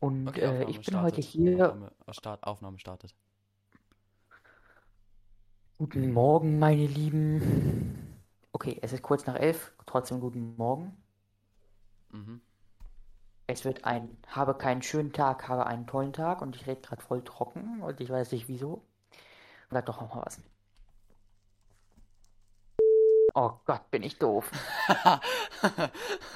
[0.00, 1.16] Und Okay, äh, ich bin startet.
[1.16, 1.70] heute hier.
[1.70, 3.14] Aufnahme, äh, Start, Aufnahme startet.
[5.78, 8.16] Guten Morgen, meine Lieben.
[8.52, 9.72] Okay, es ist kurz nach elf.
[9.86, 10.96] Trotzdem guten Morgen.
[12.12, 12.40] Mhm.
[13.46, 17.02] Es wird ein, habe keinen schönen Tag, habe einen tollen Tag und ich rede gerade
[17.02, 18.82] voll trocken und ich weiß nicht wieso.
[19.70, 20.40] Sag doch noch mal was.
[23.34, 24.50] Oh Gott, bin ich doof.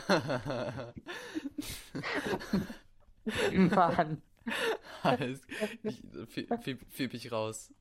[3.52, 4.23] Mann,
[5.02, 5.41] Alles,
[5.83, 6.02] ich,
[6.91, 7.73] fieb, ich raus.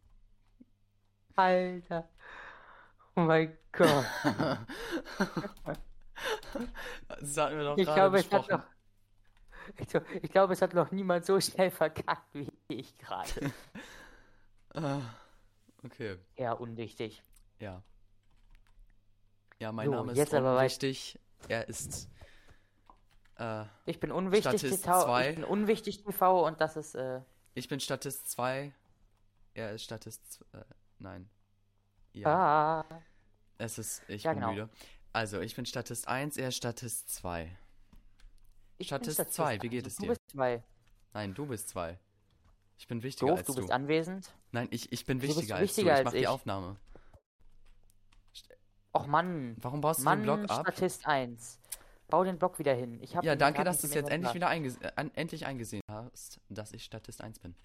[1.35, 2.09] Alter.
[3.15, 4.05] Oh mein Gott.
[7.07, 8.49] Das hatten wir doch Ich gerade glaube, es hat besprochen.
[8.49, 8.63] noch.
[9.77, 13.29] Ich, ich glaube, es hat noch niemand so schnell verkackt wie ich gerade.
[14.75, 15.01] Ah,
[15.83, 17.23] Okay, Eher unwichtig.
[17.59, 17.81] ja.
[19.59, 20.61] Ja, mein So, Name ist jetzt aber.
[21.47, 22.09] Er ist.
[23.39, 25.29] Äh, Ich bin unwichtig Statist TV, zwei.
[25.29, 27.21] ich bin unwichtig TV und das ist äh,
[27.55, 28.73] ich bin Statist 2.
[29.55, 30.45] Er ist Statist.
[30.53, 30.63] Äh,
[30.99, 31.29] nein.
[32.13, 32.83] Ja.
[32.89, 33.01] ah,
[33.57, 34.03] Es ist.
[34.07, 34.51] Ich Ja, bin genau.
[34.53, 34.69] müde.
[35.11, 37.49] Also, ich bin Statist 1, er ist Statist 2.
[38.77, 40.03] ich Statist bin Statist zwei, wie geht es dir?
[40.03, 40.63] Du bist zwei.
[41.13, 41.97] Nein, du bist 2.
[42.77, 43.61] Ich bin wichtiger Doof, als du du.
[43.61, 44.31] bist anwesend.
[44.51, 45.91] Nein, ich, ich bin wichtiger als wichtiger du.
[45.93, 46.27] Ich als mach die ich.
[46.27, 46.77] Aufnahme.
[48.93, 49.55] Och Mann.
[49.59, 50.61] Warum baust du Mann, den Block ab?
[50.67, 51.59] Statist 1.
[52.09, 52.99] Bau den Block wieder hin.
[53.01, 56.39] Ich Ja, danke, dass du es jetzt endlich wieder eingese äh, an, endlich eingesehen hast,
[56.49, 57.55] dass ich Statist 1 bin.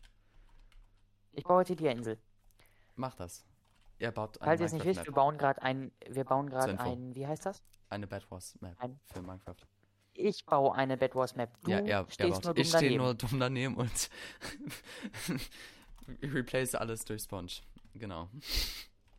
[1.33, 2.19] Ich baue heute die Insel.
[2.95, 3.45] Mach das.
[3.99, 7.15] Er baut Falls ihr es nicht wisst, wir bauen gerade ein, wir bauen gerade ein,
[7.15, 7.63] wie heißt das?
[7.89, 9.57] Eine Bad Wars Map Ein- für Minecraft.
[10.15, 11.51] Ich baue eine Bed Wars Map.
[11.63, 12.45] Du ja, er, er stehst baut.
[12.45, 14.11] nur dumm ich stehe nur dumm daneben und
[16.23, 17.51] replace alles durch Sponge.
[17.95, 18.29] Genau.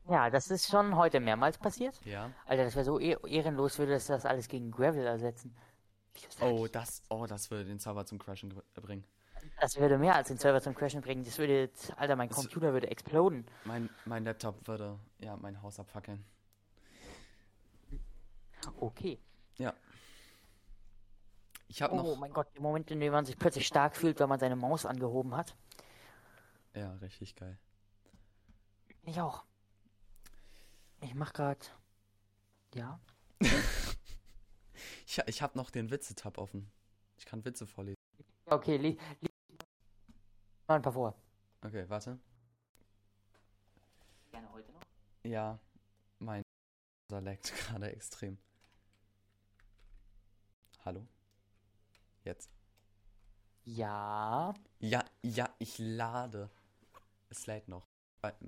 [0.08, 2.00] Ja, das ist schon heute mehrmals passiert.
[2.06, 2.30] Ja.
[2.46, 5.56] Alter, das wäre so eh- ehrenlos, würde das das alles gegen Gravel ersetzen.
[6.30, 9.04] Sag Oh, das, oh, das würde den Server zum Crashen ge- bringen.
[9.60, 11.24] Das würde mehr als den Server zum Crashen bringen.
[11.24, 13.46] Das würde, Alter, mein Das- Computer würde exploden.
[13.66, 16.24] Mein, mein Laptop würde, ja, mein Haus abfackeln.
[18.80, 19.20] Okay.
[19.58, 19.74] Ja.
[21.68, 22.18] Ich habe Oh noch.
[22.18, 24.86] mein Gott, im Moment, in dem man sich plötzlich stark fühlt, wenn man seine Maus
[24.86, 25.56] angehoben hat.
[26.76, 27.58] Ja, richtig geil.
[29.04, 29.44] Ich auch.
[31.06, 31.78] Ich mach grad.
[32.74, 33.00] Ja.
[35.08, 36.70] Ich, ich habe noch den Witze-Tab offen.
[37.18, 37.96] Ich kann Witze vorlesen.
[38.48, 39.30] Okay, li li
[40.68, 41.16] mal ein paar vor.
[41.62, 42.20] Okay, warte.
[44.32, 44.82] Gerne heute noch.
[45.24, 45.60] Ja,
[46.20, 46.42] mein
[47.12, 48.38] laggt gerade extrem.
[50.84, 51.08] Hallo?
[52.24, 52.50] Jetzt.
[53.64, 54.54] Ja.
[54.80, 56.50] Ja, ja, ich lade.
[57.30, 57.95] Es lädt noch.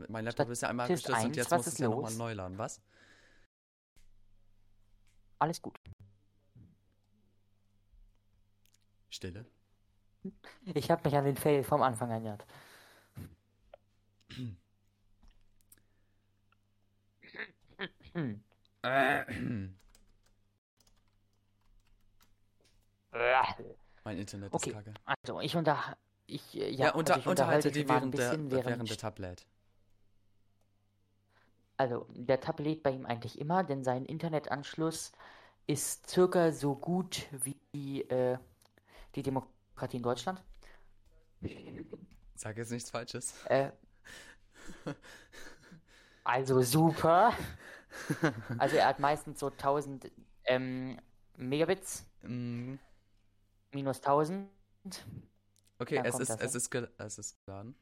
[0.10, 2.58] Mein Laptop ist ja einmal abgestürzt und jetzt muss es ist ja nochmal neu laden.
[2.58, 2.82] Was?
[5.40, 5.80] Alles gut.
[9.10, 9.46] Stille.
[10.66, 12.46] Ich habe mich an den Fail vom Anfang erinnert.
[24.04, 24.70] Mein Internet Okay.
[24.70, 24.94] ist kacke.
[25.06, 25.98] Also, ich unter...
[26.28, 29.20] Ich, äh, ja, Ja, unter, also ich unterhalte dich während der, während, während der Tab
[29.20, 29.46] lädt.
[31.78, 35.12] Also, der Tab lädt bei ihm eigentlich immer, denn sein Internetanschluss
[35.68, 37.28] ist circa so gut
[37.74, 38.38] wie äh,
[39.16, 40.42] die Demokratie in Deutschland.
[42.36, 43.34] Sag jetzt nichts Falsches.
[43.46, 43.72] Äh,
[46.24, 47.34] also super.
[48.58, 50.12] Also er hat meistens so 1000
[50.46, 51.00] ähm,
[51.36, 52.76] Megabits Mm,
[53.72, 54.50] minus 1000.
[55.80, 56.80] Okay, es ist, das, es ja.
[56.80, 57.76] ist, es ist geladen.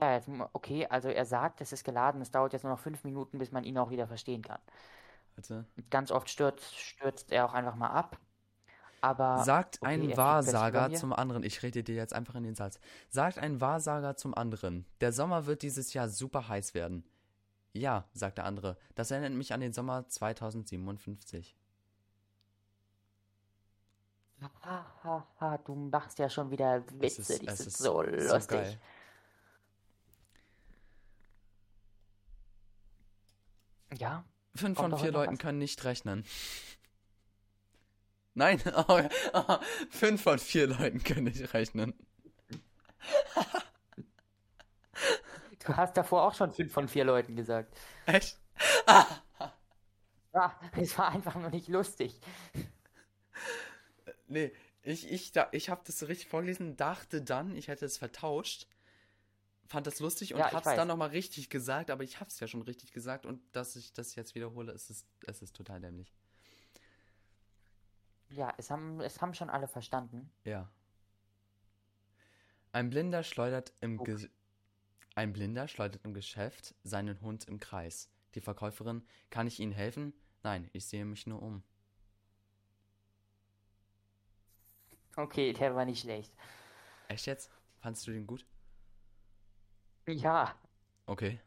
[0.00, 3.04] Ja, jetzt, okay, also er sagt, es ist geladen, es dauert jetzt nur noch 5
[3.04, 4.60] Minuten, bis man ihn auch wieder verstehen kann.
[5.36, 5.64] Warte.
[5.90, 8.18] Ganz oft stürzt, stürzt er auch einfach mal ab.
[9.00, 12.80] Aber Sagt okay, ein Wahrsager zum anderen, ich rede dir jetzt einfach in den Satz.
[13.10, 17.04] Sagt ein Wahrsager zum anderen, der Sommer wird dieses Jahr super heiß werden.
[17.74, 21.54] Ja, sagt der andere, das erinnert mich an den Sommer 2057.
[24.40, 28.02] Ha, ha, ha, du machst ja schon wieder Witze, ist, die es sind ist so
[28.02, 28.48] lustig.
[28.48, 28.80] geil.
[33.98, 34.24] Ja,
[34.56, 36.24] Fünf von vier Leuten können nicht rechnen.
[38.34, 39.00] Nein, oh,
[39.32, 39.56] oh,
[39.90, 41.94] fünf von vier Leuten können nicht rechnen.
[45.64, 47.76] du hast davor auch schon 5 von 4 Leuten gesagt.
[48.06, 48.38] Echt?
[48.86, 49.06] Ah,
[50.76, 52.20] es war einfach nur nicht lustig.
[54.26, 54.52] Nee,
[54.82, 58.66] ich, ich, da, ich habe das so richtig vorgelesen, dachte dann, ich hätte es vertauscht,
[59.74, 60.76] fand das lustig und Ja, hab's weiß.
[60.76, 64.14] dann nochmal richtig gesagt, aber ich hab's ja schon richtig gesagt und dass ich das
[64.14, 66.14] jetzt wiederhole, es ist, es ist total dämlich.
[68.30, 70.30] Ja, es haben, es haben schon alle verstanden.
[70.44, 70.70] Ja.
[72.72, 74.04] Ein Blinder schleudert im Oh.
[74.04, 74.28] Ge
[75.16, 78.10] Ein Blinder schleudert im Geschäft seinen Hund im Kreis.
[78.34, 80.12] Die Verkäuferin, kann ich Ihnen helfen?
[80.44, 81.62] Nein, ich sehe mich nur um.
[85.16, 86.32] Okay, der war nicht schlecht.
[87.08, 87.50] Echt jetzt?
[87.78, 88.44] Fandst du den gut?
[90.06, 90.54] Ja,
[91.06, 91.40] Okay.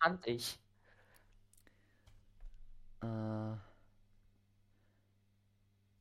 [0.00, 0.58] fand ich.
[3.02, 3.56] Äh.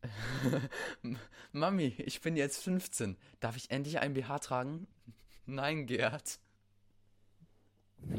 [1.51, 3.17] Mami, ich bin jetzt 15.
[3.39, 4.87] Darf ich endlich ein BH tragen?
[5.45, 6.39] Nein, Gerd.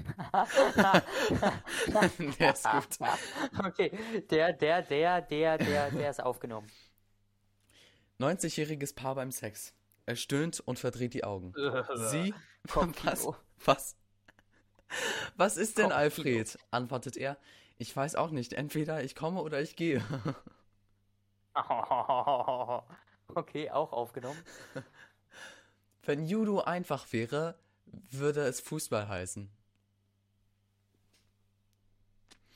[2.41, 2.99] Der ist gut.
[3.65, 3.93] Okay,
[4.29, 6.69] der, der, der, der, der, der ist aufgenommen.
[8.19, 9.73] 90-jähriges Paar beim Sex.
[10.05, 11.53] Er stöhnt und verdreht die Augen.
[12.11, 12.35] Sie?
[12.75, 13.23] Was?
[13.23, 13.37] Kopfkino.
[13.65, 13.97] Was?
[15.37, 15.99] Was ist denn Kopfkino.
[15.99, 16.59] Alfred?
[16.71, 17.37] Antwortet er.
[17.79, 18.53] Ich weiß auch nicht.
[18.53, 20.03] Entweder ich komme oder ich gehe.
[23.35, 24.41] Okay, auch aufgenommen.
[26.03, 27.59] Wenn Judo einfach wäre,
[28.11, 29.51] würde es Fußball heißen.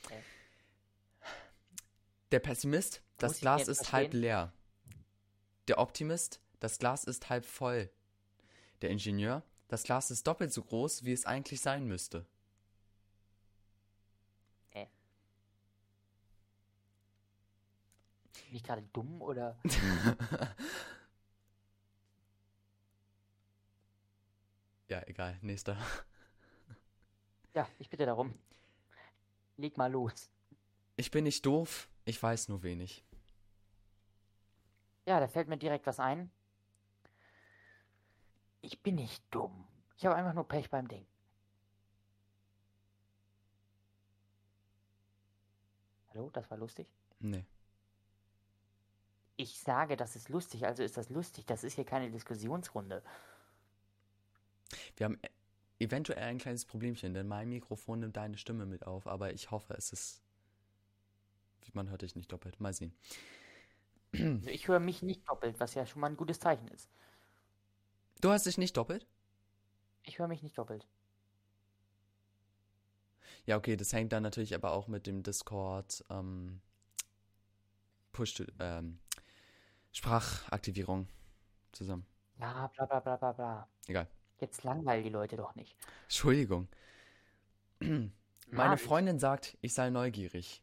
[0.04, 0.22] Okay.
[2.30, 4.20] Der Pessimist, Muss das ich Glas ist halb verstehen?
[4.20, 4.52] leer.
[5.68, 7.90] Der Optimist, das Glas ist halb voll.
[8.80, 9.42] Der Ingenieur,
[9.72, 12.26] das Glas ist doppelt so groß, wie es eigentlich sein müsste.
[18.52, 19.58] Bin ich gerade dumm oder?
[24.88, 25.78] Ja, egal, nächster.
[27.54, 28.34] Ja, ich bitte darum.
[29.56, 30.30] Leg mal los.
[30.96, 33.04] Ich bin nicht doof, ich weiß nur wenig.
[35.06, 36.30] Ja, da fällt mir direkt was ein.
[38.62, 39.66] Ich bin nicht dumm.
[39.96, 41.06] Ich habe einfach nur Pech beim Ding.
[46.10, 46.88] Hallo, das war lustig?
[47.20, 47.44] Nee.
[49.36, 51.44] Ich sage, das ist lustig, also ist das lustig.
[51.46, 53.02] Das ist hier keine Diskussionsrunde.
[54.96, 59.06] Wir haben e- eventuell ein kleines Problemchen, denn mein Mikrofon nimmt deine Stimme mit auf,
[59.06, 60.22] aber ich hoffe, es ist.
[61.74, 62.60] Man hört dich nicht doppelt.
[62.60, 62.94] Mal sehen.
[64.40, 66.90] Also ich höre mich nicht doppelt, was ja schon mal ein gutes Zeichen ist.
[68.22, 69.04] Du hast dich nicht doppelt?
[70.04, 70.86] Ich höre mich nicht doppelt.
[73.46, 76.60] Ja, okay, das hängt dann natürlich aber auch mit dem Discord ähm,
[78.12, 79.00] Push ähm,
[79.90, 81.08] Sprachaktivierung
[81.72, 82.06] zusammen.
[82.38, 83.68] Ja, bla bla bla bla bla.
[83.88, 84.06] Egal.
[84.38, 85.76] Jetzt langweilen die Leute doch nicht.
[86.04, 86.68] Entschuldigung.
[88.50, 90.62] Meine Freundin sagt, ich sei neugierig.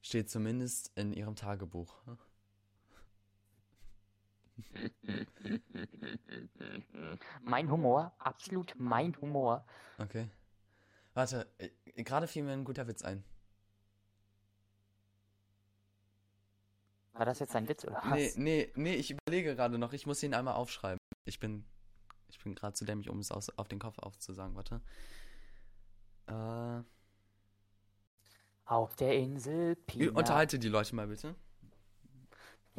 [0.00, 1.92] Steht zumindest in ihrem Tagebuch.
[7.42, 9.64] Mein Humor, absolut mein Humor.
[9.98, 10.28] Okay.
[11.14, 11.70] Warte, äh,
[12.02, 13.24] gerade fiel mir ein guter Witz ein.
[17.12, 18.14] War das jetzt ein Witz oder was?
[18.14, 19.92] Nee, nee, nee, ich überlege gerade noch.
[19.92, 20.98] Ich muss ihn einmal aufschreiben.
[21.24, 21.66] Ich bin,
[22.28, 24.54] ich bin gerade zu dämlich, um es aus, auf den Kopf aufzusagen.
[24.54, 24.80] Warte.
[26.26, 26.82] Äh,
[28.64, 30.12] Auf der Insel Pina.
[30.12, 31.34] unterhalte die Leute mal bitte.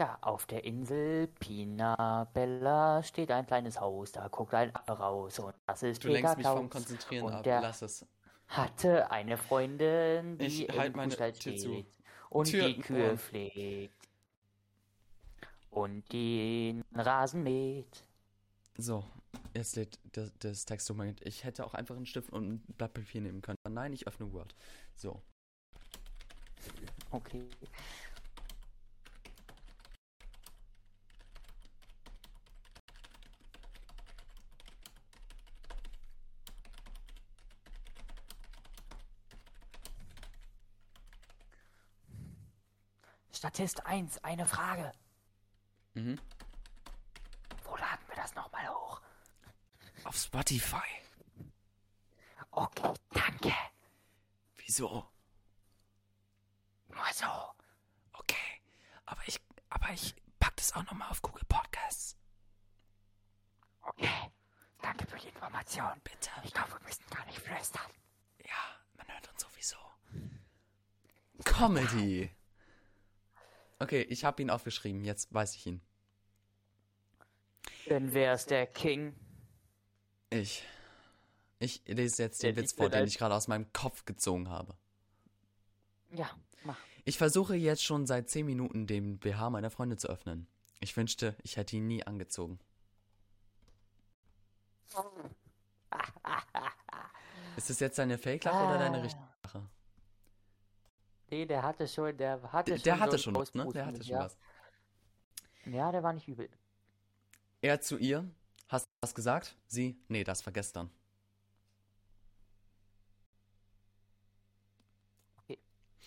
[0.01, 5.37] Ja, auf der Insel Pina Bella steht ein kleines Haus, da guckt ein Affe raus
[5.37, 6.87] und das ist Du Peter lenkst mich vom Klaus.
[6.87, 7.45] Konzentrieren und ab.
[7.45, 8.07] Lass es.
[8.47, 11.85] hatte eine Freundin, die Ich halt meine Kuhstall Tür steht
[12.31, 13.17] und Tür die Kühe Ohren.
[13.19, 14.09] pflegt
[15.69, 18.03] und den Rasen mäht.
[18.79, 19.03] So,
[19.53, 21.21] jetzt lädt das, das Textdokument.
[21.27, 23.59] Ich hätte auch einfach einen Stift und ein Blatt Papier nehmen können.
[23.69, 24.55] Nein, ich öffne Word.
[24.95, 25.21] So.
[27.11, 27.47] Okay.
[43.41, 44.91] Statist 1, eine Frage.
[45.95, 46.19] Mhm.
[47.63, 49.01] Wo laden wir das nochmal hoch?
[50.03, 50.85] Auf Spotify.
[52.51, 53.51] Okay, danke.
[54.57, 55.09] Wieso?
[56.89, 57.25] Nur so.
[58.13, 58.61] Okay.
[59.07, 62.15] Aber ich, aber ich pack das auch nochmal auf Google Podcasts.
[63.81, 64.31] Okay.
[64.83, 65.99] Danke für die Information.
[66.03, 66.29] Bitte.
[66.43, 67.89] Ich glaube, wir müssen gar nicht flüstern.
[68.45, 69.77] Ja, man hört uns sowieso.
[71.43, 72.30] Comedy.
[73.91, 75.03] Okay, ich habe ihn aufgeschrieben.
[75.03, 75.81] Jetzt weiß ich ihn.
[77.89, 79.13] Denn wer ist der King?
[80.29, 80.63] Ich.
[81.59, 84.47] Ich lese jetzt Der den Witz liegt vor, den ich gerade aus meinem Kopf gezogen
[84.47, 84.77] habe.
[86.13, 86.29] Ja,
[86.63, 86.77] mach.
[87.03, 90.47] Ich versuche jetzt schon seit 10 Minuten den BH meiner Freunde zu öffnen.
[90.79, 92.59] Ich wünschte, ich hätte ihn nie angezogen.
[97.57, 99.25] Ist das jetzt deine Fake-Lache oder deine richtige Ah.
[99.25, 99.30] Lache?
[101.31, 103.65] Nee, der hatte schon, der hatte Der, schon der so hatte ein schon was, ne?
[103.73, 104.25] Der hatte schon ja.
[104.25, 104.37] was.
[105.65, 106.49] Ja, der war nicht übel.
[107.61, 108.29] Er zu ihr.
[108.67, 109.55] Hast du was gesagt?
[109.67, 109.97] Sie?
[110.09, 110.91] Nee, das war gestern.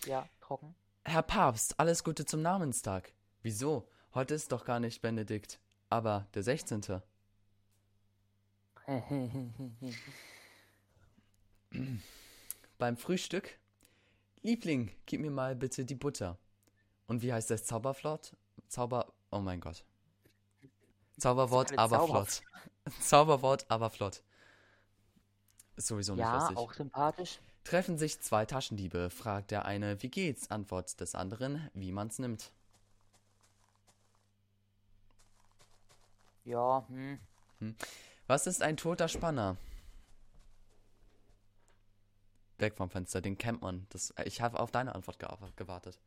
[0.05, 0.75] Ja, trocken.
[1.03, 3.11] Herr Papst, alles Gute zum Namenstag.
[3.41, 3.89] Wieso?
[4.13, 7.01] Heute ist doch gar nicht Benedikt, aber der 16.
[12.77, 13.57] Beim Frühstück?
[14.45, 16.37] Liebling, gib mir mal bitte die Butter.
[17.07, 18.35] Und wie heißt das Zauberflott?
[18.67, 19.11] Zauber.
[19.31, 19.83] Oh mein Gott.
[21.17, 22.41] Zauberwort, aber Zauber- flott.
[23.01, 24.21] Zauberwort, aber flott.
[25.75, 26.57] Ist sowieso nicht ja, lustig.
[26.57, 27.39] auch sympathisch.
[27.63, 30.51] Treffen sich zwei Taschendiebe, fragt der eine, wie geht's?
[30.51, 32.51] Antwort des anderen, wie man's nimmt.
[36.43, 37.19] Ja, hm.
[38.27, 39.57] Was ist ein toter Spanner?
[42.57, 43.87] Weg vom Fenster, den kennt man.
[43.89, 45.99] Das, ich habe auf deine Antwort gewa- gewartet.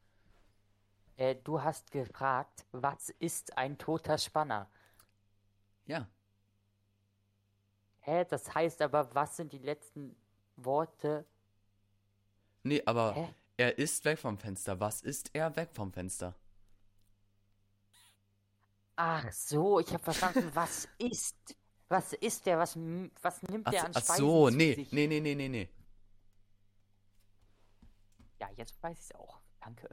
[1.18, 4.70] Äh, du hast gefragt, was ist ein toter Spanner?
[5.86, 6.08] Ja,
[8.00, 10.16] Hä, das heißt aber, was sind die letzten
[10.56, 11.24] Worte?
[12.62, 13.34] nee, aber Hä?
[13.56, 14.78] er ist weg vom Fenster.
[14.80, 16.34] Was ist er weg vom Fenster?
[18.96, 21.36] Ach so, ich habe verstanden, was ist?
[21.88, 22.58] Was ist der?
[22.58, 22.76] Was,
[23.22, 25.48] was nimmt Ach, der so- an ach Speisen so, zu nee, nee, nee, nee, nee,
[25.48, 25.68] nee.
[28.40, 29.40] Ja, jetzt weiß ich es auch.
[29.60, 29.88] Danke.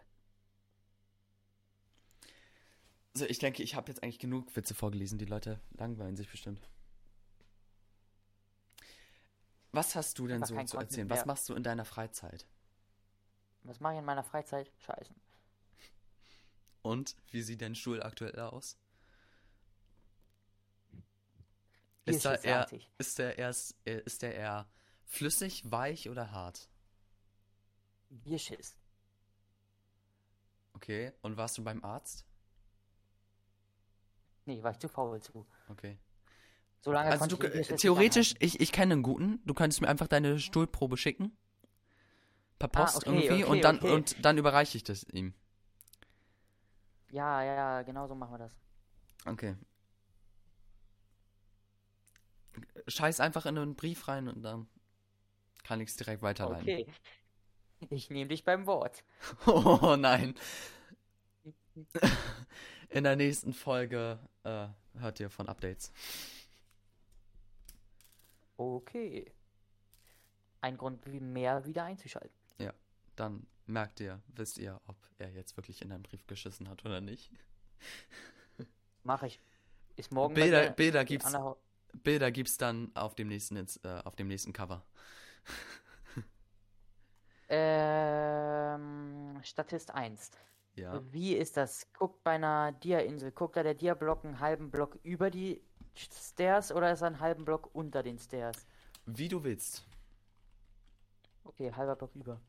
[3.14, 5.18] Also ich denke, ich habe jetzt eigentlich genug Witze vorgelesen.
[5.18, 6.68] Die Leute langweilen sich bestimmt.
[9.72, 11.10] Was hast du denn so zu Content erzählen?
[11.10, 11.28] Was mehr.
[11.28, 12.48] machst du in deiner Freizeit?
[13.64, 14.72] Was mache ich in meiner Freizeit?
[14.80, 15.16] Scheißen.
[16.82, 18.78] Und wie sieht dein Stuhl aktuell aus?
[22.06, 22.88] Ist, ist eher, artig.
[23.00, 24.70] ist, der erst, äh, ist der eher
[25.06, 26.70] flüssig, weich oder hart?
[28.24, 28.76] Bierschiss.
[30.74, 31.14] Okay.
[31.22, 32.26] Und warst du beim Arzt?
[34.46, 35.46] Nee, war ich zu faul zu.
[35.70, 35.98] Okay.
[36.82, 39.42] So lange Also du, ich theoretisch, ich, ich kenne einen guten.
[39.46, 41.36] Du könntest mir einfach deine Stuhlprobe schicken.
[42.60, 43.92] Per Ah, Post okay, irgendwie okay, und dann okay.
[43.92, 45.34] und dann überreiche ich das ihm.
[47.12, 48.56] Ja, ja, ja, genau so machen wir das.
[49.26, 49.56] Okay.
[52.88, 54.68] Scheiß einfach in einen Brief rein und dann
[55.64, 56.64] kann ich es direkt weiterleiten.
[56.64, 56.86] Okay.
[57.90, 59.04] Ich nehme dich beim Wort.
[59.46, 60.36] Oh nein.
[62.90, 64.68] In der nächsten Folge äh,
[65.00, 65.92] hört ihr von Updates.
[68.58, 69.32] Okay.
[70.62, 72.46] Ein Grund wie mehr wieder einzuschalten.
[73.16, 77.02] Dann merkt ihr, wisst ihr, ob er jetzt wirklich in einen Brief geschissen hat oder
[77.02, 77.32] nicht.
[79.04, 79.40] Mache ich.
[79.96, 81.34] Ist morgen Bilder, dir Bilder gibt's,
[81.94, 84.86] Bilder gibt's dann auf dem nächsten, äh, auf dem nächsten Cover.
[87.50, 90.32] Ähm, Statist 1.
[90.76, 91.02] Ja.
[91.12, 91.92] Wie ist das?
[91.94, 95.62] Guckt bei einer Dia-Insel, guckt da der Dia-Block einen halben Block über die
[95.96, 98.66] Stairs oder ist er einen halben Block unter den Stairs?
[99.06, 99.86] Wie du willst.
[101.44, 102.42] Okay, halber Block über.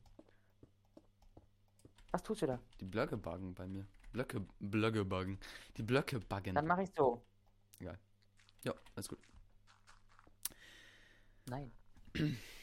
[2.11, 2.59] Was tust du da?
[2.79, 3.85] Die Blöcke buggen bei mir.
[4.11, 5.39] Blöcke, Blöcke buggen.
[5.77, 6.55] Die Blöcke buggen.
[6.55, 7.21] Dann mache ich so.
[8.63, 9.19] Ja, alles gut.
[11.45, 11.71] Nein.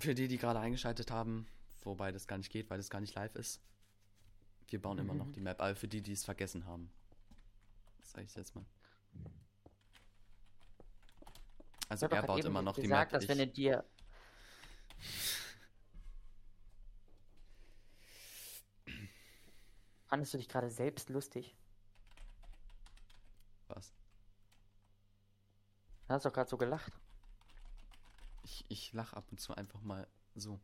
[0.00, 1.46] Für die, die gerade eingeschaltet haben,
[1.82, 3.60] wobei das gar nicht geht, weil das gar nicht live ist.
[4.68, 5.32] Wir bauen immer noch Mhm.
[5.32, 6.90] die Map, aber für die, die es vergessen haben.
[7.98, 8.64] Das sage ich jetzt mal.
[11.88, 13.20] Also er baut immer noch die gesagt, Map.
[13.20, 13.84] dass wenn Ich, du dir.
[20.08, 21.56] Fandest du dich gerade selbst lustig?
[23.68, 23.92] was?
[26.08, 26.92] Du hast doch gerade so gelacht.
[28.50, 30.60] Ich, ich lache ab und zu einfach mal so.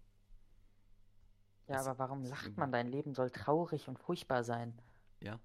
[1.68, 2.72] Ja, Das aber warum lacht man?
[2.72, 4.76] Dein Leben soll traurig und furchtbar sein.
[5.20, 5.38] Ja?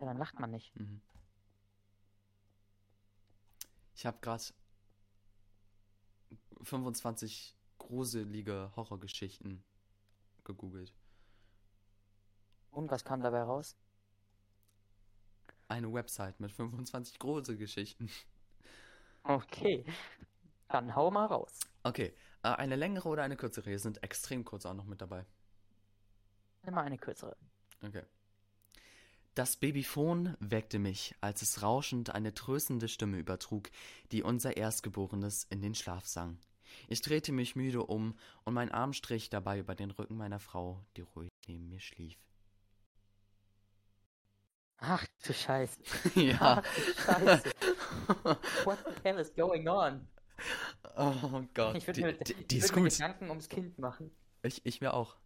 [0.00, 0.74] Ja, dann lacht man nicht.
[0.76, 1.02] Mhm.
[3.94, 4.44] Ich habe gerade
[6.62, 9.62] 25 gruselige Horrorgeschichten
[10.44, 10.94] gegoogelt.
[12.70, 13.76] Und was kam dabei raus?
[15.68, 18.08] Eine Website mit 25 Gruselgeschichten.
[19.22, 19.84] Okay.
[20.68, 21.60] Dann hau mal raus.
[21.82, 23.70] Okay, äh, eine längere oder eine kürzere?
[23.70, 25.24] Hier sind extrem kurz auch noch mit dabei.
[26.62, 27.36] Immer eine kürzere.
[27.82, 28.02] Okay.
[29.34, 33.70] Das Babyphon weckte mich, als es rauschend eine tröstende Stimme übertrug,
[34.10, 36.38] die unser Erstgeborenes in den Schlaf sang.
[36.88, 40.84] Ich drehte mich müde um und mein Arm strich dabei über den Rücken meiner Frau,
[40.96, 42.18] die ruhig neben mir schlief.
[44.78, 45.80] Ach du Scheiße.
[46.14, 46.60] ja.
[46.60, 47.50] Ach du Scheiße.
[48.64, 50.08] What the hell is going on?
[50.96, 51.76] Oh Gott.
[51.76, 52.90] Ich würde die, mir, die, ich die ist würd mir.
[52.90, 54.10] Gedanken ums Kind machen.
[54.42, 55.16] Ich, ich mir auch.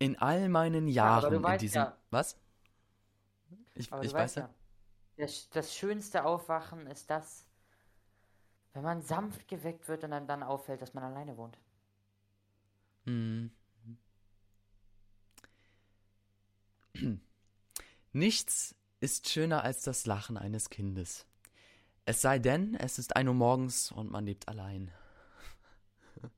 [0.00, 1.82] In all meinen Ja, Jahren du in diesem.
[1.82, 2.36] ja, Was?
[3.74, 4.42] Ich, aber ich du weiß weißt ja.
[4.42, 4.54] ja,
[5.16, 7.46] das, das schönste Aufwachen ist das,
[8.72, 11.58] wenn man sanft geweckt wird und einem dann auffällt, dass man alleine wohnt.
[13.06, 13.50] Hm.
[18.12, 21.26] Nichts ist schöner als das Lachen eines Kindes.
[22.04, 24.90] Es sei denn, es ist ein Uhr morgens und man lebt allein.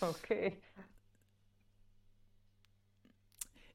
[0.00, 0.60] Okay.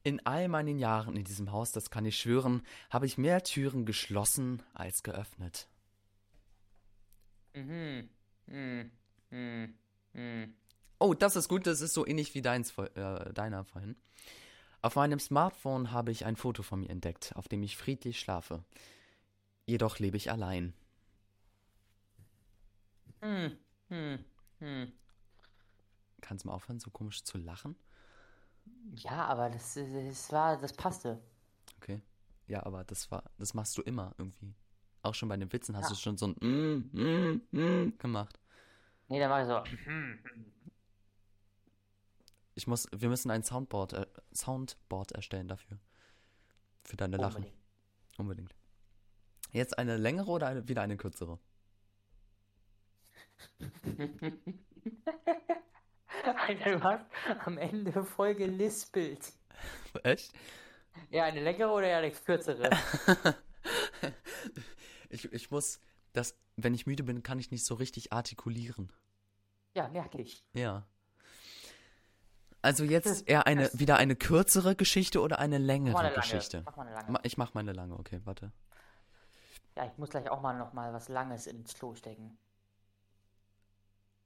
[0.03, 3.85] In all meinen Jahren in diesem Haus, das kann ich schwören, habe ich mehr Türen
[3.85, 5.67] geschlossen als geöffnet.
[7.53, 8.09] Mhm.
[8.47, 8.91] Mhm.
[9.29, 9.73] Mhm.
[10.13, 10.53] Mhm.
[10.99, 13.95] Oh, das ist gut, das ist so ähnlich wie deins, äh, deiner vorhin.
[14.81, 18.63] Auf meinem Smartphone habe ich ein Foto von mir entdeckt, auf dem ich friedlich schlafe.
[19.65, 20.73] Jedoch lebe ich allein.
[23.21, 23.57] Hm.
[23.89, 24.25] Hm.
[24.59, 24.91] Hm.
[26.21, 27.75] Kannst du mal aufhören, so komisch zu lachen?
[28.95, 31.19] Ja, aber das, das war, das passte.
[31.77, 32.01] Okay.
[32.47, 34.53] Ja, aber das war, das machst du immer irgendwie.
[35.01, 35.89] Auch schon bei den Witzen hast Ja.
[35.89, 38.39] du schon so ein mm, mm, mm gemacht.
[39.09, 39.63] Nee, dann war ich so.
[42.59, 45.77] Ich muss, wir müssen ein Soundboard, äh, Soundboard erstellen dafür.
[46.83, 47.45] Für deine Lachen.
[47.45, 47.63] Unbedingt.
[48.17, 48.53] Unbedingt.
[49.53, 51.39] Jetzt eine längere oder eine, wieder eine kürzere?
[56.35, 57.05] Alter, du hast
[57.45, 59.31] am Ende voll gelispelt.
[60.03, 60.33] Echt?
[61.11, 62.71] Ja, eine längere oder eine kürzere?
[65.09, 65.79] ich, ich muss,
[66.11, 68.91] das, wenn ich müde bin, kann ich nicht so richtig artikulieren.
[69.75, 70.43] Ja, merke ich.
[70.51, 70.85] Ja.
[72.61, 76.21] Also jetzt eher eine, wieder eine kürzere Geschichte oder eine Mach mal längere eine lange.
[76.21, 76.61] Geschichte?
[76.65, 77.19] Mach mal eine lange.
[77.23, 78.51] Ich mach meine lange, okay, warte.
[79.77, 82.37] Ja, ich muss gleich auch mal noch mal was Langes ins Klo stecken.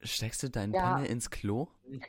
[0.02, 0.96] Steckst du deinen Ja.
[0.96, 1.68] Pimmel ins Klo?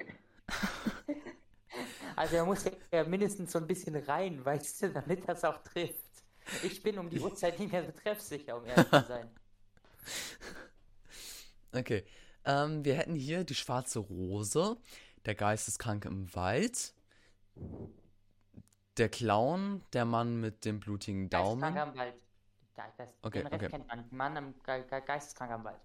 [2.17, 5.99] Also er muss ja mindestens so ein bisschen rein, weißt du, damit das auch trifft.
[6.63, 9.29] Ich bin um die Uhrzeit nicht mehr so treffsicher, um ehrlich zu sein.
[11.73, 12.05] Okay.
[12.45, 14.77] Ähm, wir hätten hier die schwarze Rose,
[15.25, 16.95] der Geisteskranke im Wald,
[18.97, 21.61] der Clown, der Mann mit dem blutigen Daumen.
[21.61, 22.15] Geisteskranker am Wald.
[22.77, 23.69] Das, Okay, den Rest okay.
[23.69, 24.05] kennt man.
[24.11, 25.81] Mann am Ge Ge Geisteskranker am Wald.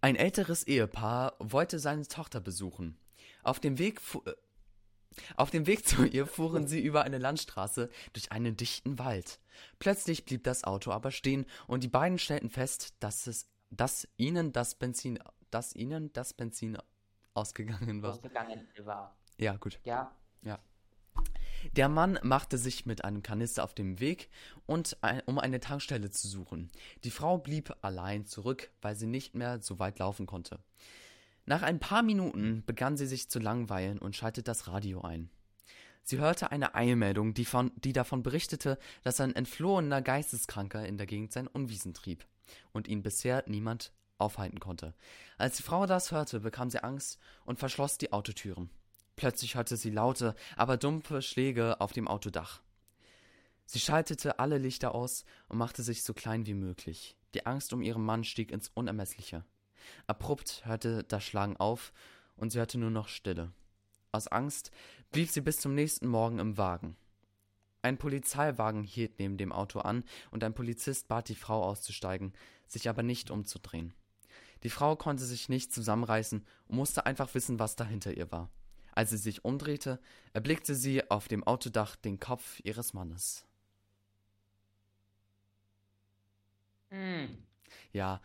[0.00, 2.98] Ein älteres Ehepaar wollte seine Tochter besuchen.
[3.42, 4.32] Auf dem Weg, äh,
[5.36, 9.40] auf dem Weg zu ihr fuhren sie über eine Landstraße durch einen dichten Wald.
[9.78, 14.52] Plötzlich blieb das Auto aber stehen und die beiden stellten fest, dass es, dass ihnen
[14.52, 15.18] das Benzin,
[15.50, 16.78] dass ihnen das Benzin
[17.40, 18.10] ausgegangen war.
[18.10, 19.16] Ausgegangen war.
[19.38, 19.80] Ja, gut.
[19.84, 20.12] Ja.
[21.76, 24.30] Der Mann machte sich mit einem Kanister auf den Weg,
[24.66, 26.70] und ein, um eine Tankstelle zu suchen.
[27.04, 30.60] Die Frau blieb allein zurück, weil sie nicht mehr so weit laufen konnte.
[31.44, 35.30] Nach ein paar Minuten begann sie sich zu langweilen und schaltete das Radio ein.
[36.02, 41.06] Sie hörte eine Eilmeldung, die, von, die davon berichtete, dass ein entflohener Geisteskranker in der
[41.06, 42.26] Gegend sein Unwesen trieb
[42.72, 44.94] und ihn bisher niemand aufhalten konnte.
[45.38, 48.70] Als die Frau das hörte, bekam sie Angst und verschloss die Autotüren.
[49.16, 52.62] Plötzlich hörte sie laute, aber dumpfe Schläge auf dem Autodach.
[53.66, 57.16] Sie schaltete alle Lichter aus und machte sich so klein wie möglich.
[57.34, 59.44] Die Angst um ihren Mann stieg ins Unermessliche.
[60.06, 61.92] Abrupt hörte das Schlagen auf
[62.36, 63.52] und sie hörte nur noch Stille.
[64.12, 64.70] Aus Angst
[65.12, 66.96] blieb sie bis zum nächsten Morgen im Wagen.
[67.82, 72.32] Ein Polizeiwagen hielt neben dem Auto an und ein Polizist bat die Frau auszusteigen,
[72.66, 73.94] sich aber nicht umzudrehen.
[74.62, 78.50] Die Frau konnte sich nicht zusammenreißen und musste einfach wissen, was dahinter ihr war.
[78.92, 80.00] Als sie sich umdrehte,
[80.32, 83.46] erblickte sie auf dem Autodach den Kopf ihres Mannes.
[86.90, 87.38] Hm.
[87.92, 88.20] Ja.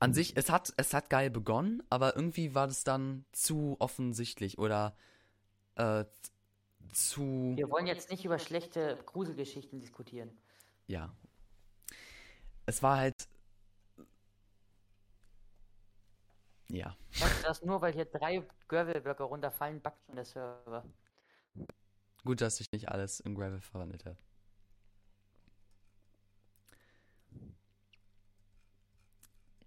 [0.00, 4.58] An sich, es hat, es hat geil begonnen, aber irgendwie war das dann zu offensichtlich
[4.58, 4.96] oder
[5.76, 6.04] äh,
[6.92, 7.52] zu.
[7.54, 10.30] Wir wollen jetzt nicht über schlechte Gruselgeschichten diskutieren.
[10.86, 11.14] Ja.
[12.66, 13.28] Es war halt.
[16.72, 16.96] Ja.
[17.12, 20.82] Du das nur, weil hier drei Gravelblöcke runterfallen, backt schon der Server.
[22.24, 24.16] Gut, dass ich nicht alles in Gravel verwandelt habe.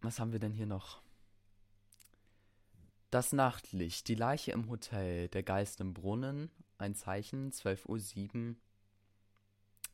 [0.01, 1.03] Was haben wir denn hier noch?
[3.11, 8.55] Das Nachtlicht, die Leiche im Hotel, der Geist im Brunnen, ein Zeichen, 12.07 Uhr.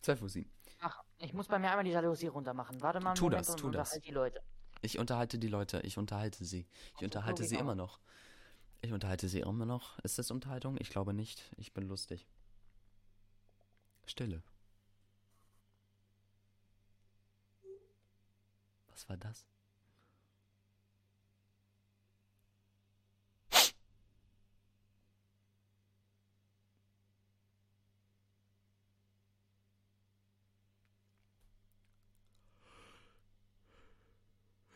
[0.01, 0.45] 12.07 Uhr.
[0.79, 2.81] Ach, ich muss bei mir einmal die Jalousie runter machen.
[2.81, 3.89] Warte mal Tu Moment das, tu das.
[3.89, 4.41] unterhalte die Leute.
[4.81, 6.65] Ich unterhalte die Leute, ich unterhalte sie.
[6.97, 7.99] Ich unterhalte sie immer noch.
[8.81, 9.99] Ich unterhalte sie immer noch.
[9.99, 10.77] Ist das Unterhaltung?
[10.79, 11.51] Ich glaube nicht.
[11.57, 12.27] Ich bin lustig.
[14.05, 14.41] Stille.
[18.89, 19.45] Was war das?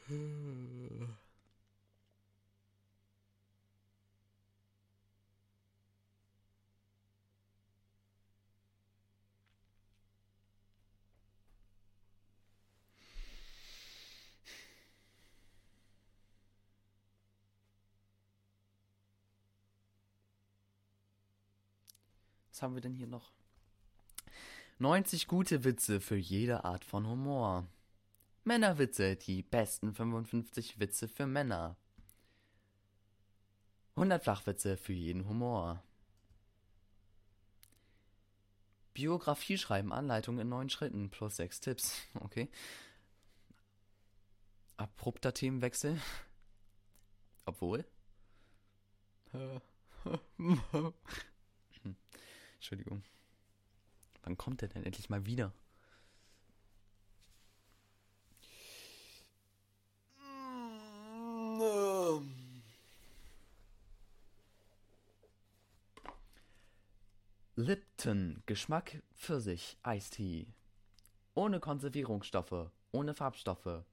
[0.08, 0.12] Was
[22.62, 23.32] haben wir denn hier noch?
[24.78, 27.68] 90 gute Witze für jede Art von Humor.
[28.46, 31.76] Männerwitze, die besten 55 Witze für Männer.
[33.96, 35.84] 100 Flachwitze für jeden Humor.
[38.94, 42.02] Biografie schreiben, Anleitung in neun Schritten plus sechs Tipps.
[42.22, 42.50] Okay.
[44.78, 46.00] Abrupter Themenwechsel.
[47.46, 47.84] Obwohl.
[52.56, 53.04] Entschuldigung.
[54.24, 55.52] Wann kommt er denn endlich mal wieder?
[67.56, 70.48] Lipton, Geschmack Pfirsich, Eistee.
[71.34, 73.84] Ohne Konservierungsstoffe, ohne Farbstoffe.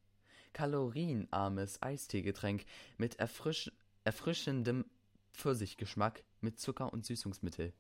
[0.53, 2.64] Kalorienarmes Eisteegetränk
[2.98, 3.70] mit erfrisch
[4.05, 4.85] erfrischendem
[5.33, 7.72] Pfirsichgeschmack mit Zucker und Süßungsmittel.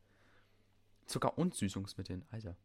[1.06, 2.56] Zucker und Süßungsmitteln, Alter.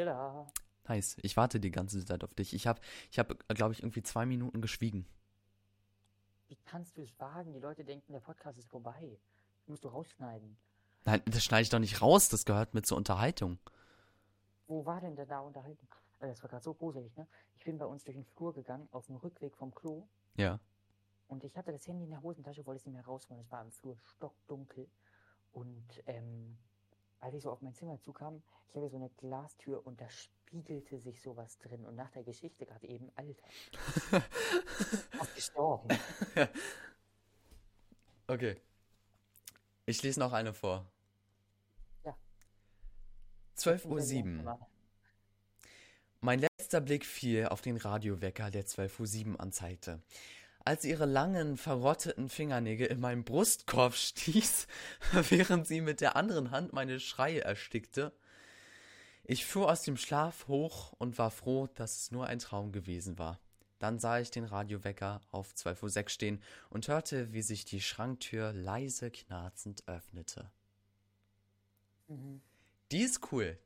[0.00, 0.46] Wieder da.
[0.88, 1.16] Nice.
[1.22, 2.54] Ich warte die ganze Zeit auf dich.
[2.54, 5.06] Ich habe, ich hab, glaube ich, irgendwie zwei Minuten geschwiegen.
[6.48, 7.52] Wie kannst du es wagen?
[7.52, 9.18] Die Leute denken, der Podcast ist vorbei.
[9.58, 10.56] Das musst du rausschneiden.
[11.04, 12.28] Nein, das schneide ich doch nicht raus.
[12.28, 13.58] Das gehört mit zur Unterhaltung.
[14.66, 15.88] Wo war denn der da Unterhaltung?
[16.20, 17.26] Äh, Das war gerade so gruselig, ne?
[17.56, 20.08] Ich bin bei uns durch den Flur gegangen, auf dem Rückweg vom Klo.
[20.36, 20.58] Ja.
[21.28, 23.42] Und ich hatte das Handy in der Hosentasche, wollte es nicht mehr rausholen.
[23.44, 24.88] Es war im Flur stockdunkel.
[25.52, 26.58] Und ähm,
[27.20, 30.98] als ich so auf mein Zimmer zukam, ich habe so eine Glastür und da spiegelte
[30.98, 31.84] sich sowas drin.
[31.84, 33.46] Und nach der Geschichte gerade eben, Alter,
[35.12, 35.88] fast gestorben.
[38.30, 38.60] Okay.
[39.86, 40.86] Ich lese noch eine vor.
[42.04, 42.16] Ja.
[43.56, 44.68] 12.07 Uhr.
[46.20, 50.00] Mein letzter Blick fiel auf den Radiowecker, der 12.07 Uhr anzeigte.
[50.64, 54.66] Als ihre langen, verrotteten Fingernägel in meinen Brustkorb stieß,
[55.30, 58.12] während sie mit der anderen Hand meine Schreie erstickte.
[59.24, 63.18] Ich fuhr aus dem Schlaf hoch und war froh, dass es nur ein Traum gewesen
[63.18, 63.38] war.
[63.78, 68.52] Dann sah ich den Radiowecker auf 12.06 Uhr stehen und hörte, wie sich die Schranktür
[68.52, 70.50] leise knarzend öffnete.
[72.08, 72.42] Mhm.
[72.92, 73.58] Die ist cool.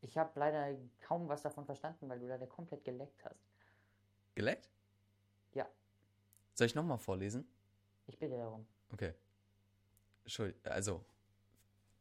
[0.00, 3.40] Ich habe leider kaum was davon verstanden, weil du leider komplett geleckt hast.
[4.36, 4.68] Geleckt?
[5.54, 5.66] Ja,
[6.54, 7.46] Soll ich nochmal vorlesen?
[8.06, 8.66] ich bitte darum.
[8.92, 9.14] Okay.
[10.24, 11.04] Entschuld, also.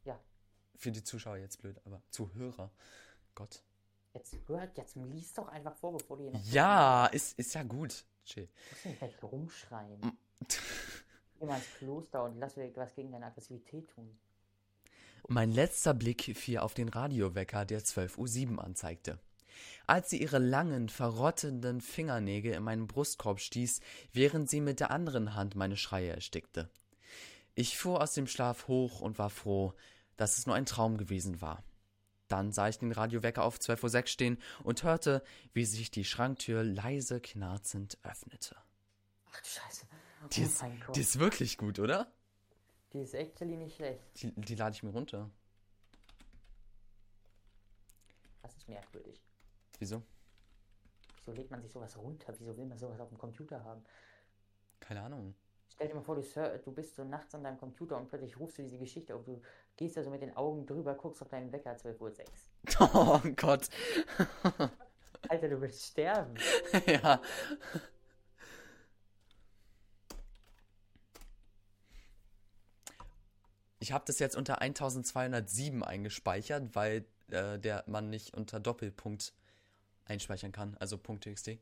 [0.04, 0.20] Ja.
[0.76, 2.72] Für die Zuschauer jetzt blöd, aber Zuhörer.
[3.36, 3.62] Gott.
[4.14, 6.44] Jetzt hört, jetzt lies doch einfach vor, bevor du hier noch.
[6.46, 8.04] Ja, ist, ist ja gut.
[8.26, 8.48] Chill.
[8.48, 10.00] Du musst nicht gleich rumschreien.
[10.02, 10.18] Mm.
[11.40, 14.18] Geh mal ins Kloster und lass mir was gegen deine Aggressivität tun.
[15.28, 19.20] Mein letzter Blick fiel auf den Radiowecker, der 12.07 Uhr anzeigte.
[19.86, 23.80] Als sie ihre langen, verrottenden Fingernägel in meinen Brustkorb stieß,
[24.12, 26.70] während sie mit der anderen Hand meine Schreie erstickte.
[27.56, 29.74] Ich fuhr aus dem Schlaf hoch und war froh,
[30.16, 31.64] dass es nur ein Traum gewesen war.
[32.28, 36.64] Dann sah ich den Radiowecker auf 12.06 Uhr stehen und hörte, wie sich die Schranktür
[36.64, 38.56] leise knarzend öffnete.
[39.32, 39.88] Ach du Scheiße.
[40.34, 40.96] Die oh ist, mein Gott.
[40.96, 42.12] die ist wirklich gut, oder?
[42.94, 44.02] Die ist actually nicht schlecht.
[44.18, 45.30] Die, die lade ich mir runter.
[48.42, 49.22] Das ist merkwürdig.
[49.80, 50.04] Wieso?
[51.18, 52.34] Wieso lädt man sich sowas runter?
[52.38, 53.84] Wieso will man sowas auf dem Computer haben?
[54.80, 55.36] Keine Ahnung.
[55.78, 56.24] Stell dir mal vor, du,
[56.64, 59.24] du bist so nachts an deinem Computer und plötzlich rufst du diese Geschichte auf.
[59.24, 59.42] Du
[59.76, 63.22] gehst da so mit den Augen drüber, guckst auf deinen Wecker 12.06 Uhr.
[63.26, 63.70] Oh Gott.
[65.30, 66.36] Alter, du willst sterben.
[66.88, 67.22] ja.
[73.80, 79.34] Ich habe das jetzt unter 1207 eingespeichert, weil äh, der man nicht unter Doppelpunkt
[80.08, 81.58] einspeichern kann, also .txt.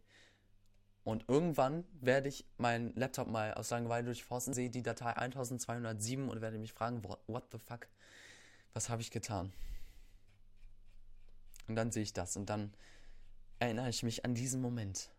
[1.04, 6.42] Und irgendwann werde ich meinen Laptop mal aus Langeweile durchforsten, sehe die Datei 1207 und
[6.42, 7.88] werde mich fragen, what, the fuck,
[8.74, 9.54] was habe ich getan?
[11.68, 12.74] Und dann sehe ich das und dann
[13.60, 15.12] erinnere ich mich an diesen Moment.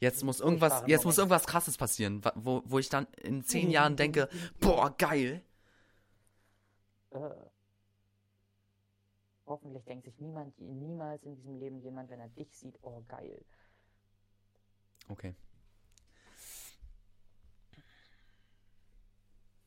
[0.00, 3.96] Jetzt muss irgendwas, jetzt muss irgendwas krasses passieren, wo, wo ich dann in zehn Jahren
[3.96, 4.28] denke,
[4.60, 5.42] boah, geil.
[9.46, 13.44] Hoffentlich denkt sich niemand, niemals in diesem Leben jemand, wenn er dich sieht, oh geil.
[15.08, 15.34] Okay.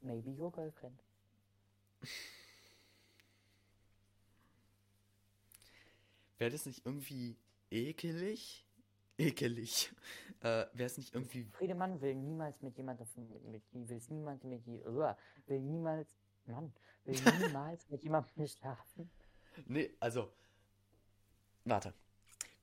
[0.02, 1.04] Maybe your girlfriend.
[6.38, 7.38] Wäre das nicht irgendwie
[7.72, 8.66] ekelig?
[9.18, 9.92] Ekelig.
[10.42, 11.46] Äh, Wäre es nicht irgendwie.
[11.46, 16.72] Friedemann will niemals mit jemandem, mit, mit, will niemals mit, will niemals, Mann,
[17.06, 19.10] will niemals mit jemandem schlafen.
[19.66, 20.32] Nee, also.
[21.66, 21.94] Warte.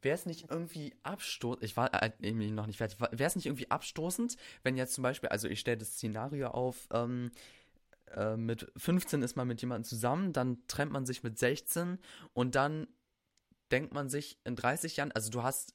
[0.02, 3.70] Wäre es nicht irgendwie abstoßend, ich war äh, noch nicht fertig, wäre es nicht irgendwie
[3.70, 7.30] abstoßend, wenn jetzt zum Beispiel, also ich stelle das Szenario auf, ähm,
[8.14, 11.98] äh, mit 15 ist man mit jemandem zusammen, dann trennt man sich mit 16
[12.34, 12.86] und dann
[13.70, 15.74] denkt man sich in 30 Jahren, also du hast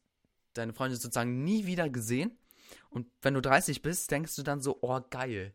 [0.53, 2.37] deine Freundin sozusagen nie wieder gesehen
[2.91, 5.53] und wenn du 30 bist, denkst du dann so, oh geil.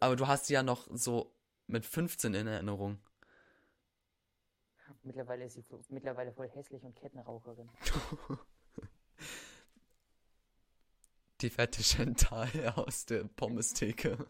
[0.00, 1.35] Aber du hast sie ja noch so
[1.66, 2.98] mit 15 in Erinnerung.
[5.02, 7.70] Mittlerweile ist sie mittlerweile voll hässlich und Kettenraucherin.
[11.40, 14.26] Die fette Chantal aus der Pommestheke.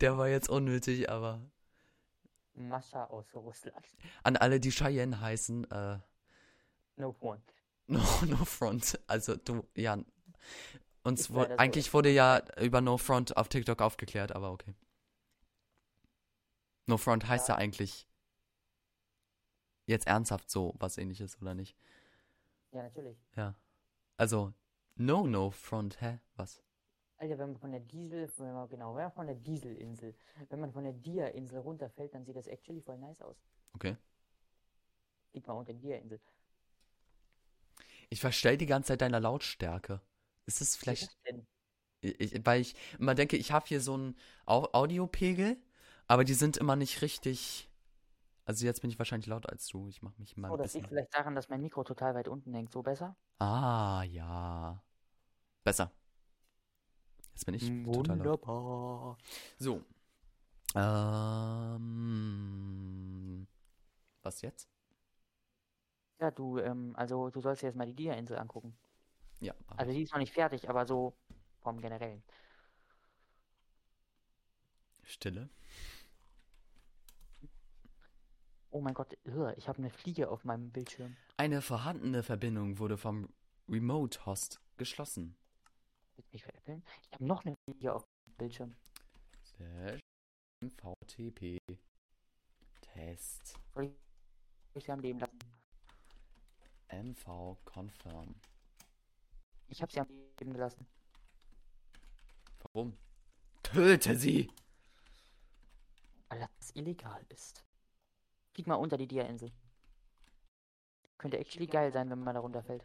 [0.00, 1.40] Der war jetzt unnötig, aber
[2.54, 3.86] Mascha aus Russland.
[4.22, 5.98] an alle, die Cheyenne heißen, äh,
[6.96, 7.42] No one.
[7.86, 8.98] no, no front.
[9.06, 9.98] Also du, ja,
[11.02, 11.58] uns wo, leider so.
[11.58, 14.74] eigentlich wurde ja über No Front auf TikTok aufgeklärt, aber okay.
[16.86, 17.58] No Front heißt ja, Ja.
[17.58, 18.06] eigentlich
[19.86, 21.76] jetzt ernsthaft so was ähnliches, oder nicht?
[22.72, 23.18] Ja, natürlich.
[23.36, 23.54] Ja.
[24.16, 24.52] Also,
[24.96, 26.20] No No Front, hä?
[26.36, 26.62] Was?
[27.16, 30.14] Alter, wenn man von der Diesel, wenn man, genau, wenn man von der Dieselinsel,
[30.48, 33.36] wenn man von der Dia-Insel runterfällt, dann sieht das actually voll nice aus.
[33.74, 33.96] Okay.
[35.34, 36.18] Liegt mal unter der Dia-Insel.
[38.08, 40.00] Ich verstell die ganze Zeit deiner Lautstärke.
[40.50, 41.16] Ist es vielleicht,
[42.00, 45.56] ich, weil ich immer denke, ich habe hier so einen Au Audiopegel,
[46.08, 47.70] aber die sind immer nicht richtig.
[48.46, 49.86] Also jetzt bin ich wahrscheinlich lauter als du.
[49.86, 52.52] Ich mache mich mal Oh, das liegt vielleicht daran, dass mein Mikro total weit unten
[52.52, 52.72] hängt.
[52.72, 53.14] So besser?
[53.38, 54.82] Ah, ja.
[55.62, 55.92] Besser.
[57.32, 58.44] Jetzt bin ich total laut.
[58.44, 59.18] Wunderbar.
[59.56, 59.84] So.
[60.74, 61.86] Ähm.
[64.24, 64.68] Was jetzt?
[66.18, 68.76] Ja, du, ähm, also du sollst dir jetzt mal die Dia-Insel angucken.
[69.40, 69.54] Ja.
[69.76, 71.16] Also die ist noch nicht fertig, aber so
[71.60, 72.22] vom Generellen.
[75.02, 75.48] Stille.
[78.70, 79.16] Oh mein Gott,
[79.56, 81.16] ich habe eine Fliege auf meinem Bildschirm.
[81.36, 83.28] Eine vorhandene Verbindung wurde vom
[84.76, 85.36] geschlossen.
[86.14, 86.84] Willst du mich veräppeln?
[87.02, 88.76] Ich habe noch eine Fliege auf dem Bildschirm.
[90.78, 91.58] VTP
[92.80, 93.94] Test soll
[94.74, 95.38] ich sie am Leben lassen?
[96.92, 98.34] MV Confirm.
[99.70, 100.86] Ich habe sie am Leben gelassen.
[102.62, 102.98] Warum?
[103.62, 104.50] Töte sie!
[106.28, 107.64] Weil das illegal ist.
[108.52, 109.52] Flieg mal unter die Dia-Insel.
[111.18, 112.84] Könnte actually geil sein, wenn man da runterfällt.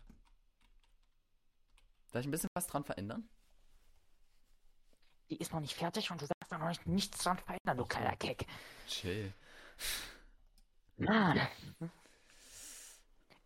[2.11, 3.27] Darf ich ein bisschen was dran verändern?
[5.29, 7.85] Die ist noch nicht fertig und du darfst da noch nicht, nichts dran verändern, du
[7.85, 8.45] kleiner Keck.
[8.87, 9.33] Chill.
[10.97, 11.41] Mann.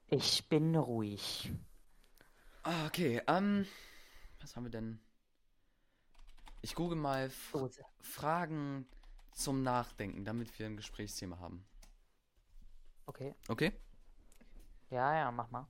[0.08, 1.52] Ich bin ruhig.
[2.64, 3.66] Ah, okay, ähm.
[4.42, 5.00] Was haben wir denn?
[6.62, 7.70] Ich google mal F So,
[8.02, 8.88] Fragen
[9.32, 11.66] zum Nachdenken, damit wir ein Gesprächsthema haben.
[13.06, 13.34] okay.
[13.48, 13.72] Okay?
[14.90, 15.68] Ja, ja, mach mal.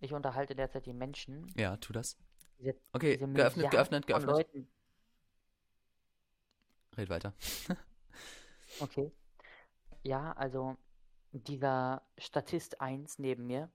[0.00, 1.50] Ich unterhalte derzeit die Menschen.
[1.56, 2.16] Ja, tu das.
[2.58, 4.30] Diese, Okay, diese geöffnet, geöffnet, geöffnet.
[4.30, 4.68] Leuten.
[6.96, 7.32] Red weiter.
[8.80, 9.12] Okay.
[10.02, 10.76] Ja, also
[11.32, 13.70] dieser Statist 1 neben mir,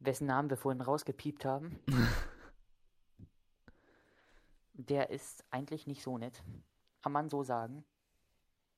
[0.00, 1.78] wessen Namen wir vorhin rausgepiept haben,
[4.72, 6.42] der ist eigentlich nicht so nett.
[7.02, 7.84] Kann man so sagen.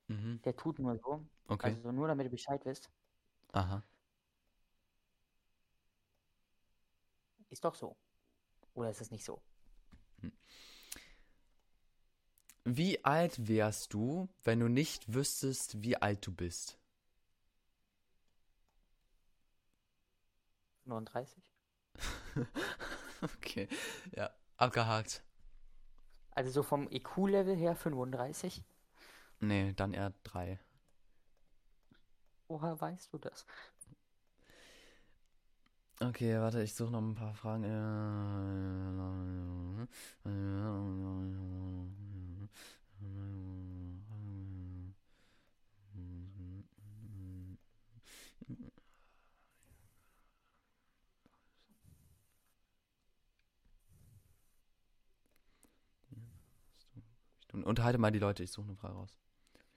[0.07, 0.41] mhm.
[0.43, 1.25] Der tut nur so.
[1.47, 1.75] Okay.
[1.75, 2.89] Also nur damit ihr Bescheid wisst.
[3.53, 3.83] Aha.
[7.49, 7.97] Ist doch so.
[8.73, 9.41] Oder ist es nicht so?
[12.63, 16.80] Wie alt wärst du, wenn du nicht wüsstest, wie alt du bist?
[20.85, 21.43] 39?
[23.21, 23.67] okay,
[24.15, 25.23] ja, abgehakt.
[26.31, 28.63] Also so vom IQ-Level her 35?
[29.39, 30.59] Nee, dann eher drei.
[32.47, 33.45] Woher weißt du das?
[35.99, 37.63] Okay, warte, ich suche noch ein paar Fragen.
[57.53, 59.17] Und unterhalte mal die Leute, ich suche eine Frage raus.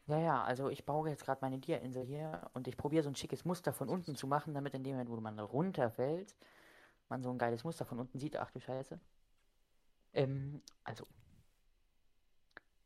[0.07, 3.17] Ja, ja, also ich baue jetzt gerade meine Dia-Insel hier und ich probiere so ein
[3.17, 6.35] schickes Muster von unten zu machen, damit in dem Moment, wo man runterfällt,
[7.09, 8.37] man so ein geiles Muster von unten sieht.
[8.37, 9.01] Ach du Scheiße.
[10.13, 11.07] Ähm, also,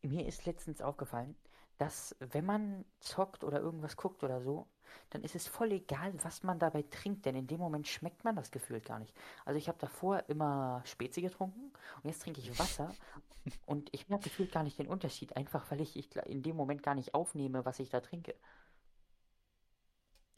[0.03, 1.35] mir ist letztens aufgefallen,
[1.79, 4.69] dass wenn man zockt oder irgendwas guckt oder so,
[5.11, 8.37] dann ist es voll egal, was man dabei trinkt, denn in dem Moment schmeckt man
[8.37, 9.15] das gefühlt gar nicht.
[9.45, 12.93] Also ich habe davor immer Spezi getrunken und jetzt trinke ich Wasser
[13.67, 16.83] und ich merke gefühlt gar nicht den Unterschied, einfach weil ich, ich in dem Moment
[16.83, 18.35] gar nicht aufnehme, was ich da trinke.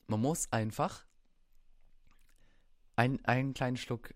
[0.07, 1.05] Man muss einfach
[2.97, 4.15] ein, einen kleinen Schluck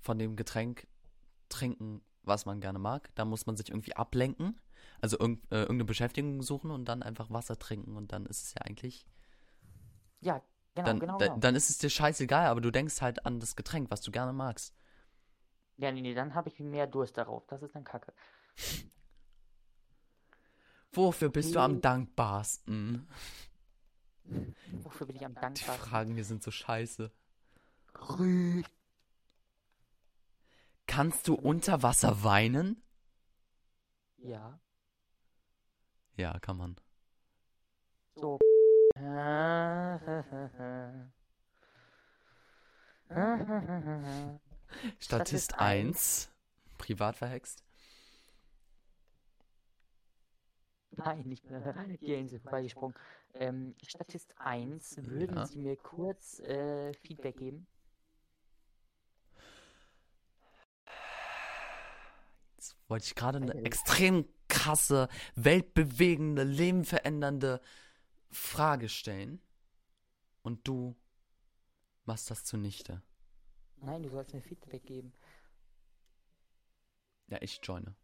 [0.00, 0.86] von dem Getränk
[1.48, 3.14] trinken, was man gerne mag.
[3.14, 4.58] Da muss man sich irgendwie ablenken,
[5.04, 8.54] also irg äh, irgendeine Beschäftigung suchen und dann einfach Wasser trinken und dann ist es
[8.54, 9.06] ja eigentlich.
[10.20, 10.42] Ja,
[10.74, 11.40] genau, dann, genau, genau.
[11.40, 14.32] dann ist es dir scheißegal, aber du denkst halt an das Getränk, was du gerne
[14.32, 14.74] magst.
[15.76, 17.46] Ja, nee, nee, dann habe ich mehr Durst darauf.
[17.46, 18.12] Das ist dann Kacke.
[20.92, 21.82] Wofür bist du am Okay.
[21.82, 23.06] dankbarsten?
[24.84, 25.88] Wofür bin ich am Die dankbarsten?
[25.88, 27.10] Fragen hier sind so scheiße.
[30.86, 32.82] Kannst du unter Wasser weinen?
[34.18, 34.58] Ja,
[36.16, 36.76] Ja, kann man.
[38.14, 38.38] so.
[44.98, 46.30] Statist Statist 1.
[46.78, 47.64] Privat verhext.
[50.92, 52.96] Nein, ich bin hier ins vorbeigesprungen.
[53.34, 55.46] Ähm, Statist 1, würden Ja.
[55.46, 57.66] Sie mir kurz äh, Feedback geben?
[62.54, 67.60] Jetzt wollte ich gerade eine extrem krasse, weltbewegende, lebenverändernde
[68.30, 69.40] Frage stellen.
[70.42, 70.96] Und du
[72.04, 73.02] machst das zunichte.
[73.76, 75.12] Nein, du sollst mir Feedback geben.
[77.26, 77.94] Ja, ich joine.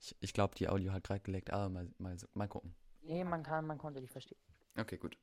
[0.00, 2.74] Ich, ich glaube, die Audio hat gerade geleckt, aber mal, mal, mal gucken.
[3.02, 4.40] Nee, man kann, man konnte dich verstehen.
[4.78, 5.18] Okay, gut.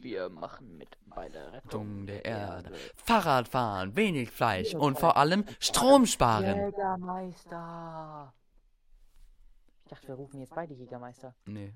[0.00, 2.72] Wir machen mit bei der Rettung der Erde.
[2.96, 6.56] Fahrradfahren, wenig Fleisch und vor allem Strom Strom sparen.
[6.56, 8.34] Jägermeister!
[9.86, 11.32] Ich dachte, wir rufen jetzt beide Jägermeister.
[11.44, 11.72] Nee.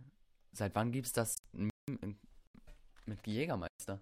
[0.51, 1.37] Seit wann gibt's das
[3.07, 4.01] mit Jägermeister?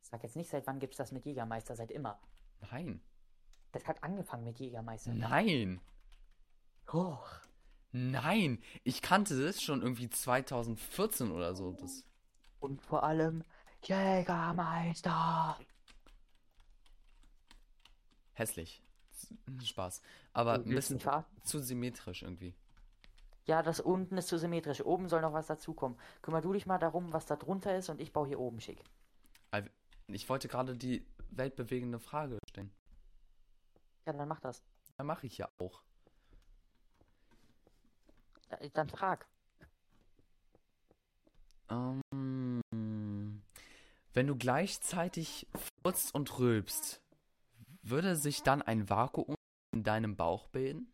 [0.00, 1.74] Sag jetzt nicht, seit wann gibt's das mit Jägermeister?
[1.74, 2.20] Seit immer.
[2.70, 3.02] Nein.
[3.72, 5.12] Das hat angefangen mit Jägermeister.
[5.12, 5.80] Nein.
[6.92, 7.28] Hoch.
[7.90, 8.62] Nein.
[8.84, 11.72] Ich kannte das schon irgendwie 2014 oder so.
[11.72, 12.04] Das
[12.60, 13.42] Und vor allem
[13.82, 15.58] Jägermeister.
[18.34, 18.84] hässlich.
[19.64, 20.00] Spaß.
[20.32, 21.00] Aber ein bisschen
[21.42, 22.54] zu symmetrisch irgendwie.
[23.48, 24.82] Ja, das unten ist zu symmetrisch.
[24.84, 25.98] Oben soll noch was dazukommen.
[26.20, 28.84] Kümmer du dich mal darum, was da drunter ist und ich baue hier oben schick.
[30.08, 32.70] Ich wollte gerade die weltbewegende Frage stellen.
[34.06, 34.62] Ja, dann mach das.
[34.98, 35.82] Ja, mache ich ja auch.
[38.74, 39.26] Dann frag.
[41.70, 42.60] Ähm,
[44.12, 45.46] wenn du gleichzeitig
[45.82, 47.00] furzt und rülpst,
[47.82, 49.36] würde sich dann ein Vakuum
[49.72, 50.92] in deinem Bauch bilden?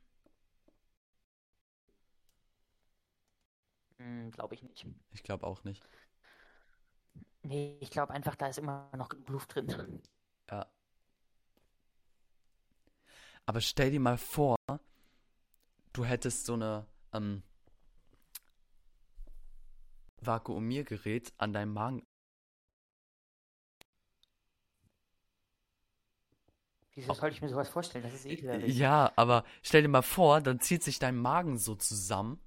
[4.05, 4.87] Hm, glaube ich nicht.
[5.13, 5.83] Ich glaube auch nicht.
[7.43, 10.03] Nee, ich glaube einfach, da ist immer noch Luft drin.
[10.51, 10.67] Ja.
[13.47, 14.57] Aber stell dir mal vor,
[15.93, 17.43] du hättest so eine ähm,
[20.21, 22.03] Vakuumiergerät an deinem Magen.
[26.95, 28.05] Wieso soll ich mir sowas vorstellen?
[28.05, 28.69] Das ist ekelhaft.
[28.69, 32.44] Ja, aber stell dir mal vor, dann zieht sich dein Magen so zusammen.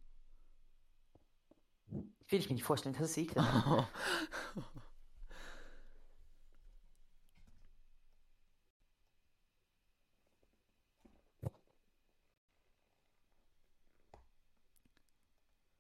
[2.30, 3.92] Will ich mir nicht vorstellen, das ist ekelhaft.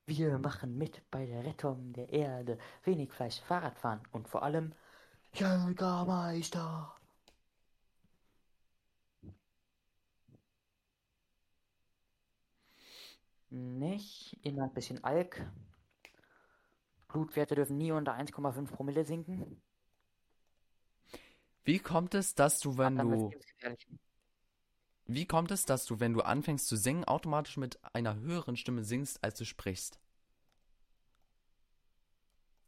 [0.08, 2.58] Wir machen mit bei der Rettung der Erde.
[2.84, 4.74] Wenig Fleisch, Fahrradfahren und vor allem
[5.34, 6.96] Jägermeister.
[13.50, 14.38] Nicht.
[14.44, 15.46] Immer ein bisschen Alk.
[17.08, 19.62] Blutwerte dürfen nie unter 1,5 Promille sinken.
[21.64, 23.32] Wie kommt es, dass du, wenn du,
[25.06, 28.84] wie kommt es, dass du, wenn du anfängst zu singen, automatisch mit einer höheren Stimme
[28.84, 30.00] singst, als du sprichst?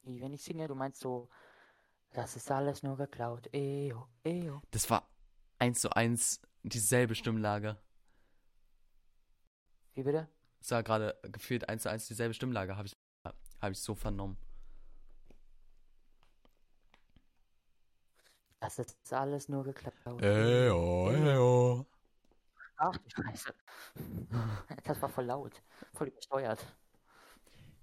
[0.04, 1.30] Wie wenn ich singe, du meinst so,
[2.12, 3.48] das ist alles nur geklaut.
[3.54, 4.62] Eyo, eyo.
[4.72, 5.08] Das war
[5.60, 7.78] eins zu eins dieselbe Stimmlage.
[9.94, 10.28] Wie bitte?
[10.62, 12.98] Es war gerade gefühlt eins zu eins dieselbe Stimmlage, habe ich,
[13.62, 14.38] hab ich so vernommen.
[18.60, 20.22] Das ist alles nur geklaut.
[20.22, 21.86] Eyo, eyo.
[22.78, 23.54] Ach du Scheiße.
[24.84, 25.62] Das war voll laut.
[25.94, 26.66] Voll übersteuert.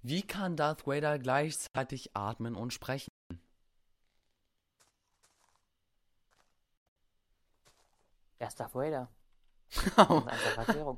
[0.01, 3.11] Wie kann Darth Vader gleichzeitig atmen und sprechen?
[8.39, 9.09] Erster Vader.
[9.97, 10.97] Das ist eine Erklärung.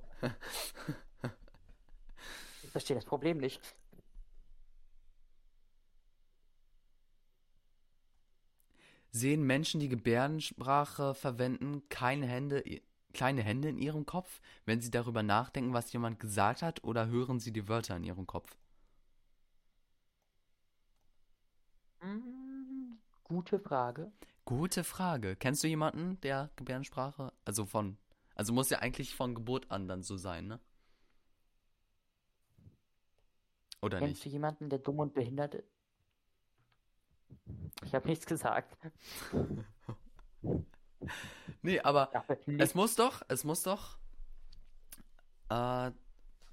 [2.63, 3.61] Ich verstehe das Problem nicht.
[9.11, 12.63] Sehen Menschen, die Gebärdensprache verwenden, keine Hände,
[13.13, 17.39] kleine Hände in ihrem Kopf, wenn sie darüber nachdenken, was jemand gesagt hat, oder hören
[17.39, 18.55] sie die Wörter in ihrem Kopf?
[22.01, 24.11] Hm, gute Frage.
[24.43, 25.37] Gute Frage.
[25.37, 27.97] Kennst du jemanden, der Gebärdensprache, also von,
[28.35, 30.59] also muss ja eigentlich von Geburt an dann so sein, ne?
[33.81, 34.25] Oder Kennst nicht?
[34.25, 35.78] du jemanden, der dumm und behindert ist?
[37.83, 38.77] Ich habe nichts gesagt.
[41.61, 42.23] Nee, aber Ja,
[42.57, 43.97] es muss doch, es muss doch,
[45.49, 45.91] äh,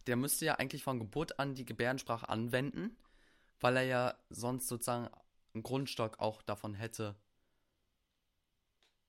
[0.06, 2.96] der müsste ja eigentlich von Geburt an die Gebärdensprache anwenden,
[3.60, 5.08] weil er ja sonst sozusagen
[5.54, 7.16] einen Grundstock auch davon hätte,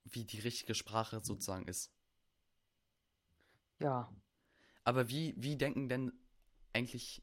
[0.04, 1.92] wie die richtige Sprache sozusagen ist.
[3.78, 4.10] Ja,
[4.84, 6.12] Aber wie, wie denken denn
[6.72, 7.22] eigentlich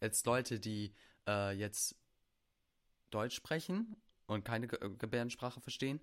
[0.00, 0.94] jetzt Leute, die
[1.26, 1.97] äh, jetzt
[3.10, 3.96] Deutsch sprechen
[4.26, 6.00] und keine Ge äh, Gebärdensprache verstehen,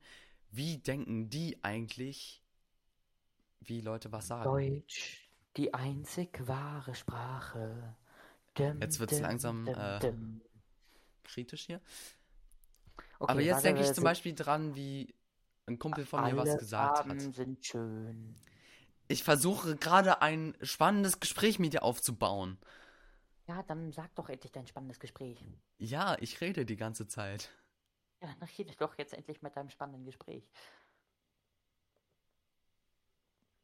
[0.51, 2.43] wie denken die eigentlich,
[3.61, 4.43] wie Leute was sagen?
[4.43, 7.95] Deutsch, die einzig wahre Sprache.
[8.55, 10.41] Dum, Jetzt wird's dum, langsam, dum, äh, dum.
[11.23, 11.81] Kritisch hier.
[13.19, 15.13] Okay, Aber jetzt denke ich zum Beispiel dran, wie
[15.67, 17.33] ein Kumpel von mir was gesagt Farben hat.
[17.33, 18.35] sind schön.
[19.07, 22.57] Ich versuche gerade ein spannendes Gespräch mit dir aufzubauen.
[23.47, 25.43] Ja, dann sag doch endlich dein spannendes Gespräch.
[25.77, 27.51] Ja, ich rede die ganze Zeit.
[28.21, 30.49] Ja, dann rede doch jetzt endlich mit deinem spannenden Gespräch.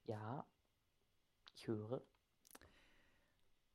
[0.06, 0.46] Ja,
[1.56, 2.02] ich höre.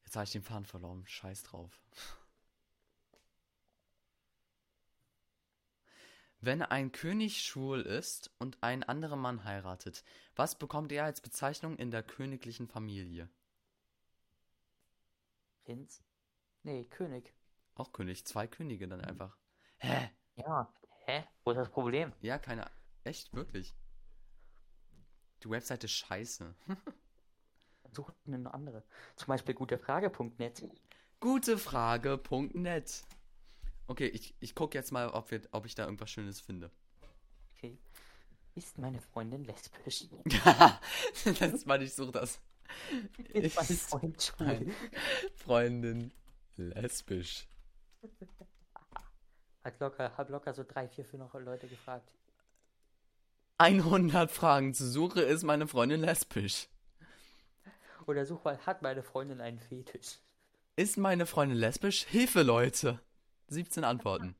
[0.04, 1.04] Jetzt habe ich den Faden verloren.
[1.06, 1.80] Scheiß drauf.
[6.40, 10.04] Wenn ein König schwul ist und einen anderen Mann heiratet,
[10.36, 13.28] was bekommt er als Bezeichnung in der königlichen Familie?
[15.66, 16.00] Prinz?
[16.62, 17.34] Nee, König.
[17.74, 19.36] Auch König, zwei Könige dann einfach.
[19.78, 20.10] Hä?
[20.36, 20.72] Ja,
[21.06, 21.24] hä?
[21.44, 22.12] Wo ist das Problem?
[22.20, 22.70] Ja, keine.
[23.02, 23.74] Echt, wirklich.
[25.42, 26.54] Die Webseite ist scheiße.
[27.92, 28.84] Such eine andere.
[29.16, 30.68] Zum Beispiel gutefrage.net.
[31.18, 33.04] Gutefrage.net.
[33.88, 36.70] Okay, ich, ich gucke jetzt mal, ob, wir, ob ich da irgendwas Schönes finde.
[37.56, 37.76] Okay.
[38.54, 40.04] Ist meine Freundin lesbisch?
[41.40, 42.40] das war ich suche das.
[43.32, 43.58] Ist
[43.88, 44.72] Freund schwul?
[45.36, 46.12] Freundin
[46.56, 47.46] lesbisch.
[49.64, 52.10] Hat locker, hab locker so drei, vier, fünf noch Leute gefragt.
[53.58, 56.68] 100 Fragen zur Suche, ist meine Freundin lesbisch?
[58.06, 60.18] Oder such mal, hat meine Freundin einen Fetisch?
[60.76, 62.04] Ist meine Freundin lesbisch?
[62.04, 63.00] Hilfe, Leute!
[63.48, 64.36] 17 Antworten.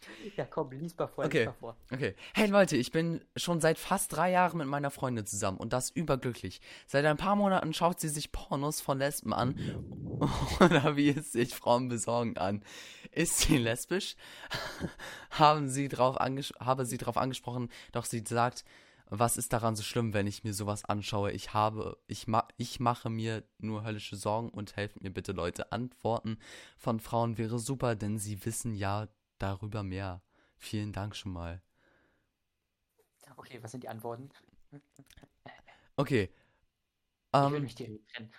[0.36, 1.46] Ja, komm, lies mal vor, Okay.
[1.46, 1.76] mal vor.
[1.92, 2.14] Okay.
[2.34, 5.90] Hey Leute, ich bin schon seit fast drei Jahren mit meiner Freundin zusammen und das
[5.90, 6.60] überglücklich.
[6.86, 9.54] Seit ein paar Monaten schaut sie sich Pornos von Lesben an
[10.60, 12.62] oder wie es sich Frauen besorgen an.
[13.12, 14.16] Ist sie lesbisch?
[15.30, 18.64] Haben sie drauf habe sie darauf angesprochen, doch sie sagt,
[19.12, 21.32] was ist daran so schlimm, wenn ich mir sowas anschaue?
[21.32, 25.72] Ich habe, ich, ma ich mache mir nur höllische Sorgen und helft mir bitte, Leute.
[25.72, 26.38] Antworten
[26.76, 29.08] von Frauen wäre super, denn sie wissen ja
[29.42, 30.22] darüber mehr.
[30.56, 31.62] Vielen Dank schon mal.
[33.36, 34.30] Okay, was sind die Antworten?
[35.96, 36.30] Okay.
[37.42, 38.32] Ich will Ähm, mich direkt trennen.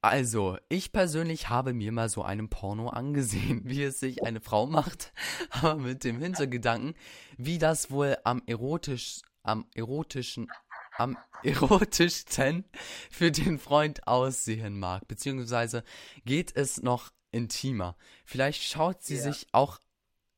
[0.00, 4.66] also, ich persönlich habe mir mal so einen Porno angesehen, wie es sich eine Frau
[4.66, 5.12] macht,
[5.50, 6.94] aber mit dem Hintergedanken,
[7.36, 10.48] wie das wohl am erotisch, am erotischen,
[10.96, 12.64] am erotischsten
[13.10, 15.84] für den Freund aussehen mag, beziehungsweise
[16.24, 17.96] geht es noch intimer.
[18.24, 19.22] Vielleicht schaut sie Ja.
[19.22, 19.78] sich auch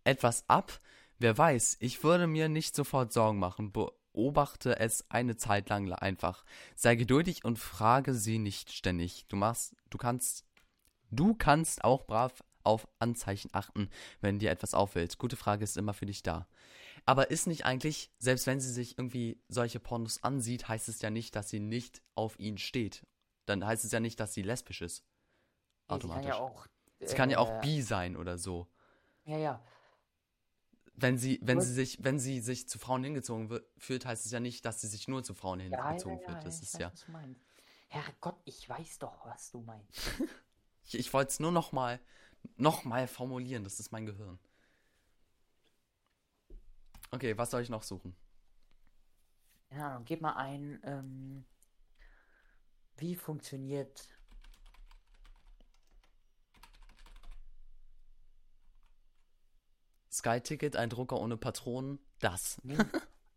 [0.04, 0.78] etwas ab,
[1.18, 6.44] wer weiß, ich würde mir nicht sofort Sorgen machen, beobachte es eine Zeit lang einfach.
[6.74, 9.26] Sei geduldig und frage sie nicht ständig.
[9.28, 10.44] Du machst, du kannst,
[11.10, 13.90] du kannst auch brav auf Anzeichen achten,
[14.20, 15.18] wenn dir etwas auffällt.
[15.18, 16.46] Gute Frage ist immer für dich da.
[17.06, 21.10] Aber ist nicht eigentlich, selbst wenn sie sich irgendwie solche Pornos ansieht, heißt es ja
[21.10, 23.06] nicht, dass sie nicht auf ihn steht.
[23.44, 25.00] Dann heißt es ja nicht, dass sie lesbisch ist.
[25.02, 26.28] Nee, sie kann Automatisch.
[26.28, 26.66] ja auch.
[27.00, 28.66] Sie kann ja auch äh, bi sein oder so.
[29.24, 29.62] Ja, ja.
[30.96, 34.32] Wenn sie, wenn sie sich, wenn sie sich zu Frauen hingezogen wi- fühlt, heißt es
[34.32, 36.44] ja nicht, dass sie sich nur zu Frauen Ja, ja, hingezogen ja, fühlt.
[36.44, 36.92] ja, Das ich ist weiß, ja.
[36.92, 37.40] was du meinst.
[37.88, 40.14] Herrgott, ich weiß doch, was du meinst.
[40.86, 42.00] Ich, ich wollte es nur noch mal,
[42.56, 43.64] noch mal formulieren.
[43.64, 44.38] Das ist mein Gehirn.
[47.12, 48.14] Okay, was soll ich noch suchen?
[49.70, 51.44] Ahnung, gib mal ein, ähm,
[52.96, 54.08] wie funktioniert
[60.14, 62.58] Sky-Ticket, ein Drucker ohne Patronen, das.
[62.62, 62.76] Nee,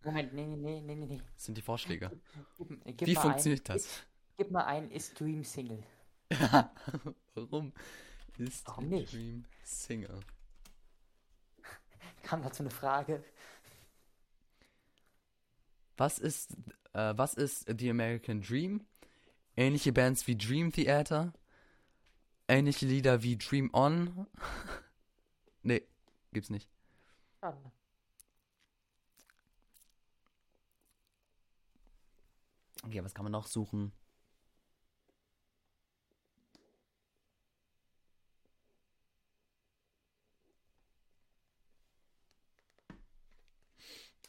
[0.03, 1.21] Moment, nee, nee, nee, nee, nee.
[1.33, 2.11] Das sind die Vorschläge.
[2.57, 4.03] Gib, gib Wie funktioniert ein, das?
[4.37, 5.83] Gib, gib mal ein, ist Dream Single.
[7.33, 7.73] Warum
[8.37, 9.11] ist Warum nicht?
[9.11, 10.19] Dream Single?
[12.23, 13.23] Kam dazu eine Frage.
[15.97, 16.55] Was ist,
[16.93, 18.85] äh, was ist The American Dream?
[19.55, 21.33] Ähnliche Bands wie Dream Theater?
[22.47, 24.27] Ähnliche Lieder wie Dream On?
[25.63, 25.81] nee,
[26.33, 26.69] gibt's nicht.
[27.39, 27.71] Schade.
[32.83, 33.91] Okay, was kann man noch suchen?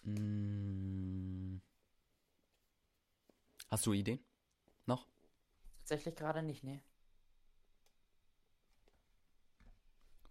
[0.04, 1.60] Hm.
[3.70, 4.18] Hast du Ideen?
[4.86, 5.06] Noch?
[5.80, 6.82] Tatsächlich gerade nicht, ne?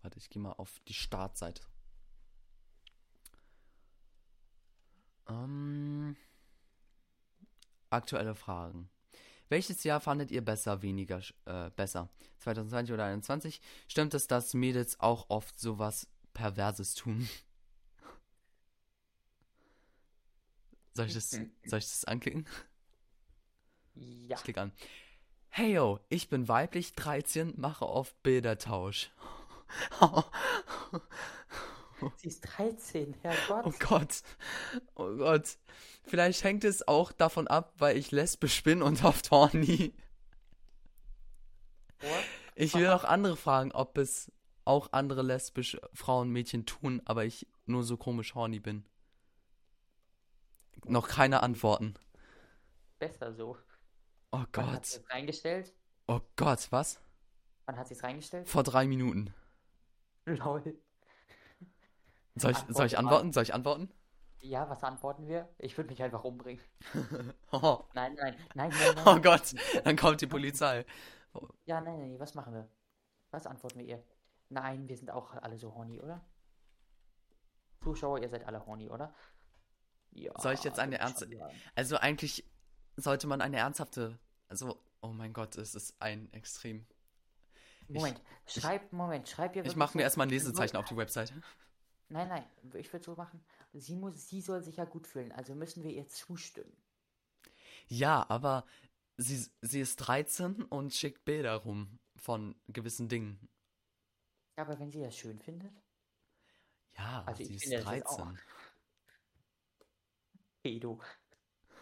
[0.08, 1.62] Warte, ich gehe mal auf die Startseite.
[5.28, 6.16] Ähm,
[7.90, 8.90] aktuelle Fragen.
[9.50, 12.08] Welches Jahr fandet ihr besser, weniger äh, besser?
[12.38, 13.60] 2020 oder 2021?
[13.90, 17.28] Stimmt es, dass Mädels auch oft sowas Perverses tun?
[20.94, 22.48] Soll ich das, soll ich das anklicken?
[23.94, 24.38] Ja.
[24.38, 24.72] Ich klicke an.
[25.50, 29.12] Hey yo, ich bin weiblich 13, mache oft Bildertausch.
[32.18, 33.66] Sie ist 13, Herrgott.
[33.66, 34.22] Oh Gott.
[34.96, 35.58] Oh Gott.
[36.04, 39.94] Vielleicht hängt es auch davon ab, weil ich lesbisch bin und oft horny.
[42.00, 42.24] What?
[42.56, 44.32] Ich will noch andere fragen, ob es
[44.66, 48.86] auch andere lesbische Frauen, Mädchen tun, aber ich nur so komisch horny bin.
[50.86, 51.96] Noch keine Antworten.
[53.00, 53.58] Besser so.
[54.32, 55.06] Oh Wann hat sie Gott.
[55.06, 55.74] es reingestellt?
[56.08, 57.00] Oh Gott, was?
[57.66, 58.48] Wann hat sie es reingestellt?
[58.48, 59.34] Vor drei Minuten.
[60.28, 60.78] Lol.
[62.36, 63.32] Soll ich, soll ich antworten?
[63.34, 63.92] Soll ich antworten?
[64.40, 65.50] Ja, was antworten wir?
[65.58, 66.62] Ich würde mich einfach umbringen.
[67.52, 69.04] Oh, Nein, nein, nein, nein, nein.
[69.06, 70.86] oh Gott, dann kommt die Polizei.
[71.66, 72.70] Ja, nein, nein, was machen wir?
[73.32, 74.04] Was antworten wir ihr?
[74.50, 76.26] Nein, wir sind auch alle so horny, oder?
[77.82, 79.14] Zuschauer, ihr seid alle horny, oder?
[80.12, 80.34] Ja.
[80.40, 81.30] Soll ich jetzt eine ernste-.
[81.76, 82.46] Also eigentlich
[82.98, 84.20] sollte man eine ernsthafte,
[84.50, 86.86] also, oh mein Gott, es ist ein extrem.
[87.90, 91.34] Moment, schreib, Moment, schreib ihr Ich mache mir erstmal ein Lesezeichen auf die Webseite.
[92.10, 93.44] Nein, nein, ich würde so machen.
[93.74, 96.76] Sie muss, sie soll sich ja gut fühlen, also müssen wir ihr zustimmen.
[97.88, 98.66] Ja, aber
[99.18, 103.50] sie, sie ist 13 und schickt Bilder rum von gewissen Dingen.
[104.56, 105.72] Aber wenn sie das schön findet?
[106.98, 108.40] Ja, Also sie ich ist finde, das ist auch- 13.
[110.64, 111.00] Pedo.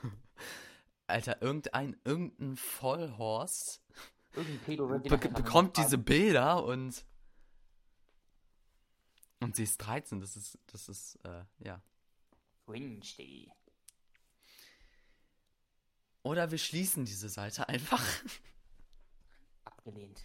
[1.08, 3.82] Alter, irgendein, irgendein Vollhorst
[4.36, 7.06] Irgendein Pedo wird be bekommt diese Bilder und.
[9.42, 11.82] Und sie ist 13, das ist, das ist, äh, ja.
[12.68, 13.52] Diggi.
[16.24, 18.04] Oder wir schließen diese Seite einfach.
[19.66, 20.24] Abgelehnt.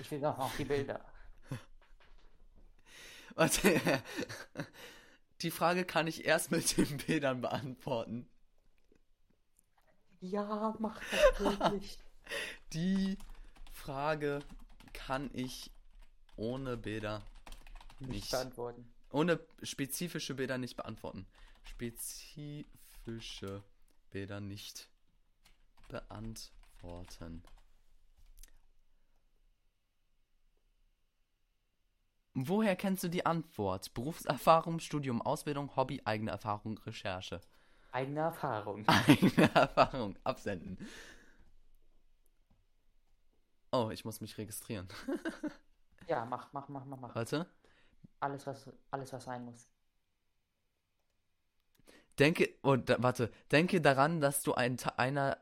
[0.00, 1.04] Ich will doch noch die Bilder.
[3.36, 4.02] Warte.
[5.42, 8.28] Die Frage kann ich erst mit den Bildern beantworten.
[10.20, 11.98] Ja, mach das wirklich.
[12.72, 13.16] Die
[13.88, 14.40] Frage
[14.92, 15.70] kann ich
[16.36, 17.22] ohne Bilder,
[18.00, 18.30] Nicht Nicht.
[18.30, 18.86] beantworten.
[19.12, 21.26] ohne spezifische Bilder nicht beantworten.
[21.64, 23.64] Spezifische
[24.10, 24.90] Bilder nicht
[25.88, 27.42] beantworten.
[32.34, 33.94] Woher kennst du die Antwort?
[33.94, 37.40] Berufserfahrung, Studium, Ausbildung, Hobby, eigene Erfahrung, Recherche.
[37.92, 38.84] Eigene Erfahrung.
[38.86, 40.76] Eigene Erfahrung absenden.
[43.70, 44.88] Oh, ich muss mich registrieren.
[46.08, 47.14] Ja, mach, mach, mach, mach, mach.
[47.14, 47.46] Warte.
[48.20, 49.68] Alles, was, alles, was sein muss.
[52.18, 55.38] Denke, oh, da, warte, denke daran, dass du ein einer,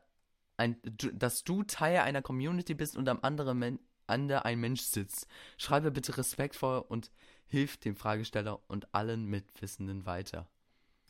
[0.57, 0.79] ein,
[1.13, 5.27] dass du Teil einer Community bist und am anderen Men Ende ein Mensch sitzt.
[5.57, 7.11] Schreibe bitte respektvoll und
[7.47, 10.47] hilf dem Fragesteller und allen Mitwissenden weiter.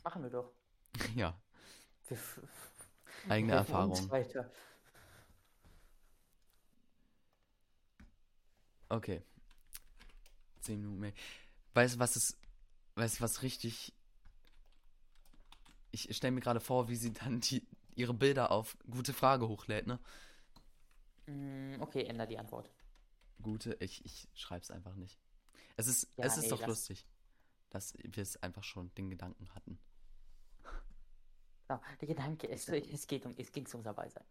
[0.04, 0.52] Machen wir doch.
[1.14, 1.38] Ja,
[2.08, 2.18] Wir
[3.28, 4.10] eigene Erfahrung.
[4.10, 4.50] Weiter.
[8.90, 9.22] Okay.
[10.60, 11.12] Zehn Minuten mehr.
[11.74, 12.36] Weißt du, was ist,
[12.96, 13.92] weißt du, was richtig.
[15.90, 19.86] Ich stelle mir gerade vor, wie sie dann die, ihre Bilder auf gute Frage hochlädt,
[19.86, 19.98] ne?
[21.26, 22.70] Mm, Okay, änder die Antwort.
[23.42, 25.18] Gute, ich, ich schreib's einfach nicht.
[25.76, 27.06] Es ist, Ja, es ist nee, doch lass- lustig,
[27.70, 29.78] dass wir es einfach schon den Gedanken hatten.
[31.68, 34.24] Ja, der Gedanke ist, es geht um, es ging ums Dabeisein.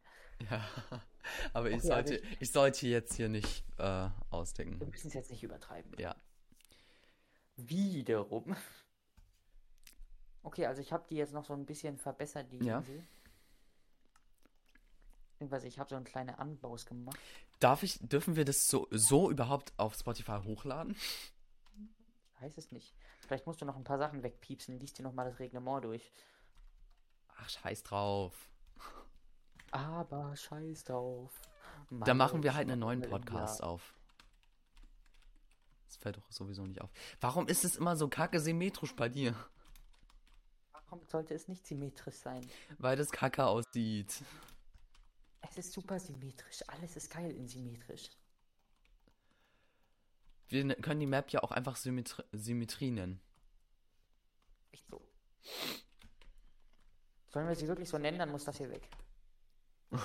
[0.50, 0.68] Ja,
[1.54, 4.90] aber ich Okay, sollte, also ich sollte jetzt hier nicht äh, Wir ausdenken.
[4.90, 5.92] müssen es jetzt nicht übertreiben.
[6.00, 6.16] Ja.
[7.56, 8.56] Wiederum.
[10.44, 12.80] Okay, also ich habe die jetzt noch so ein bisschen verbessert, die Ja.
[12.80, 13.04] Insel.
[15.34, 17.20] Beziehungsweise ich habe so einen kleinen Anbaus gemacht.
[17.60, 20.96] Darf ich, dürfen wir das so, so überhaupt auf Spotify hochladen?
[22.40, 22.96] Weiß es nicht.
[23.22, 24.80] Vielleicht musst du noch ein paar Sachen wegpiepsen.
[24.80, 26.12] Lies dir noch mal das Reglement durch.
[27.38, 28.50] Ach, scheiß drauf.
[29.72, 31.32] Aber scheiß drauf.
[31.90, 33.70] Da machen wir halt einen neuen Podcast Jahr.
[33.70, 33.94] auf.
[35.86, 36.90] Das fällt doch sowieso nicht auf.
[37.22, 39.36] Warum ist es immer so kacke symmetrisch bei dir?
[40.74, 42.48] Warum sollte es nicht symmetrisch sein?
[42.78, 44.22] Weil das kacke aussieht.
[45.42, 46.64] Es ist super symmetrisch.
[46.68, 48.10] Alles ist geil in symmetrisch.
[50.50, 53.20] Wir ne- können die Map ja auch einfach Symmetri Symmetrie nennen.
[54.72, 55.02] Echt so.
[57.30, 58.88] Sollen wir sie wirklich so nennen, dann muss das hier weg.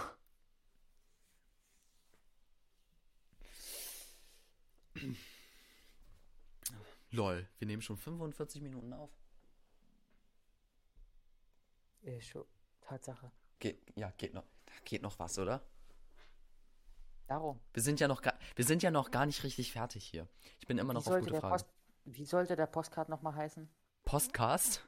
[7.10, 9.10] Lol, wir nehmen schon 45 Minuten auf.
[12.02, 12.44] Äh, schon.
[12.80, 13.30] Tatsache.
[13.58, 14.44] Geht, ja, geht noch,
[14.84, 15.62] geht noch was, oder?
[17.28, 17.60] Darum.
[17.72, 20.28] Wir sind ja noch gar, wir sind ja noch gar nicht richtig fertig hier.
[20.58, 21.64] Ich bin immer Wie noch auf sollte, gute der Frage.
[21.64, 21.72] Post,
[22.04, 23.68] wie sollte der Postcard nochmal heißen?
[24.04, 24.86] Postcast?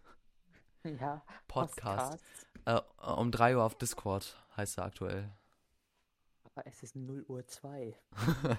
[1.01, 2.23] Ja, Podcast.
[2.65, 2.85] Postcard.
[3.01, 5.33] Äh, um 3 Uhr auf Discord heißt er aktuell.
[6.45, 7.99] Aber es ist 0 Uhr 2.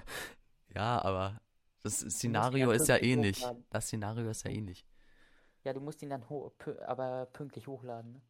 [0.74, 1.40] Ja, aber
[1.82, 3.38] das Szenario ist ja ähnlich.
[3.38, 3.64] hochladen.
[3.70, 4.86] Das Szenario ist ja ähnlich.
[5.64, 6.22] Ja, du musst ihn dann
[6.86, 8.12] aber pünktlich hochladen.
[8.12, 8.22] Ne?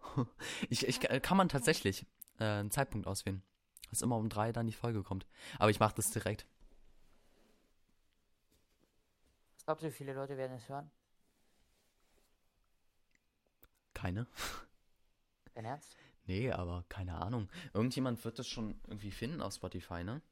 [0.68, 2.06] Ich, ich, kann man tatsächlich
[2.38, 3.42] äh, einen Zeitpunkt auswählen.
[3.88, 5.26] Dass immer um drei dann die Folge kommt.
[5.58, 6.46] Aber ich mache das direkt.
[9.54, 10.90] Was glaubst du, wie viele Leute werden es hören?
[14.00, 14.26] Keine?
[15.54, 15.96] Dein Ernst?
[16.26, 17.48] Nee, aber keine Ahnung.
[17.74, 20.22] Irgendjemand wird das schon irgendwie finden auf Spotify, ne?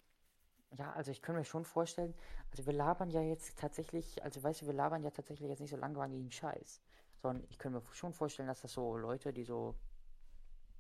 [0.76, 2.14] Ja, also ich kann mir schon vorstellen,
[2.50, 5.70] also wir labern ja jetzt tatsächlich, also weißt du, wir labern ja tatsächlich jetzt nicht
[5.70, 6.80] so langweiligen Scheiß.
[7.22, 9.74] Sondern ich kann mir schon vorstellen, dass das so Leute, die so,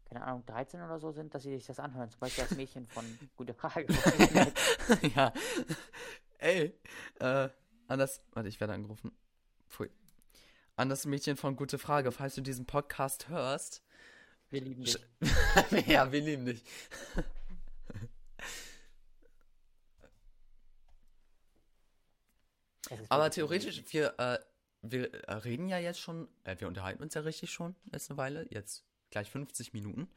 [0.04, 2.10] keine Ahnung, 13 oder so sind, dass sie sich das anhören.
[2.10, 3.04] Zum Beispiel das Mädchen von
[3.36, 3.86] Gute Frage.
[5.16, 5.32] ja.
[6.38, 6.78] Ey,
[7.18, 7.48] äh,
[7.88, 9.10] an das, warte, ich werde angerufen.
[9.66, 9.90] Pfui.
[10.78, 13.82] An das Mädchen von Gute Frage, falls du diesen Podcast hörst.
[14.50, 14.98] Wir lieben dich.
[15.86, 16.62] ja, wir lieben dich.
[23.08, 24.38] Aber theoretisch, wir, äh,
[24.82, 28.18] wir äh, reden ja jetzt schon, äh, wir unterhalten uns ja richtig schon jetzt eine
[28.18, 30.10] Weile, jetzt gleich 50 Minuten.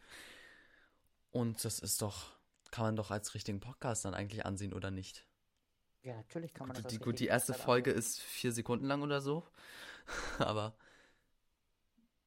[1.32, 2.34] Und das ist doch,
[2.70, 5.26] kann man doch als richtigen Podcast dann eigentlich ansehen oder nicht?
[6.02, 8.88] Ja, natürlich kann man das Gut, die, als gut, die erste Folge ist vier Sekunden
[8.88, 9.48] lang oder so.
[10.40, 10.76] Aber.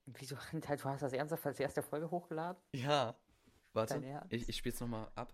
[0.07, 0.37] Wieso?
[0.53, 2.61] Du hast das ernsthaft als erste Folge hochgeladen?
[2.73, 3.17] ja.
[3.75, 5.33] Warte, ich, ich spiel's nochmal ab.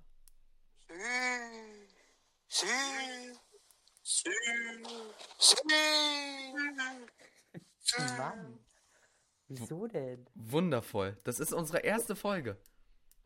[8.19, 8.59] Mann.
[9.49, 10.27] Wieso denn?
[10.35, 11.17] Wundervoll.
[11.25, 12.59] Das ist unsere erste Folge.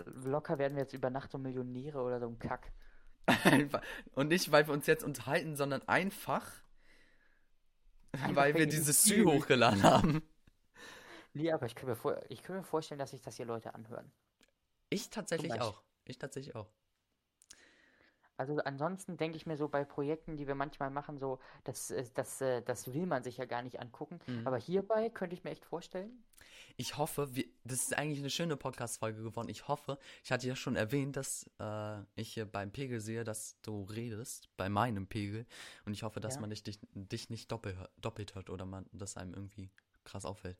[0.04, 2.72] Locker werden wir jetzt über Nacht so Millionäre oder so ein Kack.
[3.44, 3.82] Einfach-
[4.14, 6.61] Und nicht, weil wir uns jetzt unterhalten, sondern einfach,
[8.32, 10.22] weil wir dieses Sü hochgeladen haben.
[11.34, 13.74] Nee, aber ich kann mir, vor ich kann mir vorstellen, dass sich das hier Leute
[13.74, 14.12] anhören.
[14.90, 15.82] Ich tatsächlich auch.
[16.04, 16.68] Ich tatsächlich auch.
[18.38, 22.04] Also ansonsten denke ich mir so bei Projekten, die wir manchmal machen, so, das, äh,
[22.14, 24.18] das, äh, das will man sich ja gar nicht angucken.
[24.26, 24.46] Mhm.
[24.46, 26.24] Aber hierbei könnte ich mir echt vorstellen.
[26.76, 29.48] Ich hoffe, wir, das ist eigentlich eine schöne Podcast-Folge geworden.
[29.50, 33.60] Ich hoffe, ich hatte ja schon erwähnt, dass äh, ich hier beim Pegel sehe, dass
[33.60, 35.46] du redest, bei meinem Pegel.
[35.84, 36.40] Und ich hoffe, dass Ja.
[36.40, 39.70] man dich, dich, dich nicht doppelt, hör- doppelt hört oder man, dass einem irgendwie
[40.04, 40.58] krass auffällt.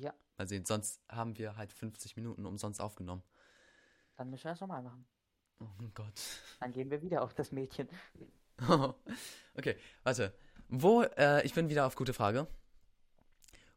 [0.00, 3.22] Ja, Mal sehen, sonst haben wir halt 50 Minuten umsonst aufgenommen.
[4.16, 5.06] dann müssen wir das nochmal machen.
[5.60, 6.20] Oh Gott.
[6.60, 7.88] Dann gehen wir wieder auf das Mädchen.
[9.56, 10.34] okay, warte.
[10.68, 12.46] Wo, äh, ich bin wieder auf gute Frage.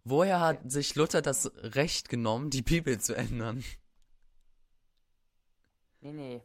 [0.03, 3.63] Woher hat sich Luther das Recht genommen, die Bibel zu ändern?
[6.01, 6.41] Nee, nee.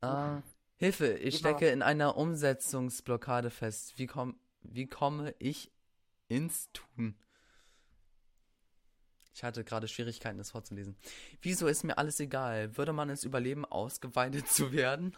[0.00, 0.40] Äh,
[0.76, 3.98] Hilfe, ich stecke in einer Umsetzungsblockade fest.
[3.98, 5.70] Wie, komm, wie komme ich
[6.28, 7.14] ins Tun?
[9.36, 10.96] Ich hatte gerade Schwierigkeiten, das vorzulesen.
[11.42, 12.74] Wieso ist mir alles egal?
[12.78, 15.14] Würde man es überleben, ausgeweitet zu werden?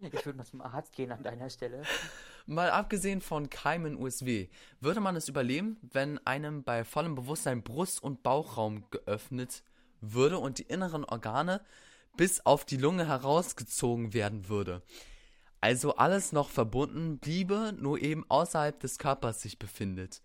[0.00, 1.82] Ich würde mal zum Arzt gehen an deiner Stelle.
[2.46, 4.48] Mal abgesehen von Keimen USW,
[4.80, 9.62] würde man es überleben, wenn einem bei vollem Bewusstsein Brust- und Bauchraum geöffnet
[10.00, 11.60] würde und die inneren Organe
[12.16, 14.82] bis auf die Lunge herausgezogen werden würde?
[15.60, 20.22] Also alles noch verbunden bliebe, nur eben außerhalb des Körpers sich befindet.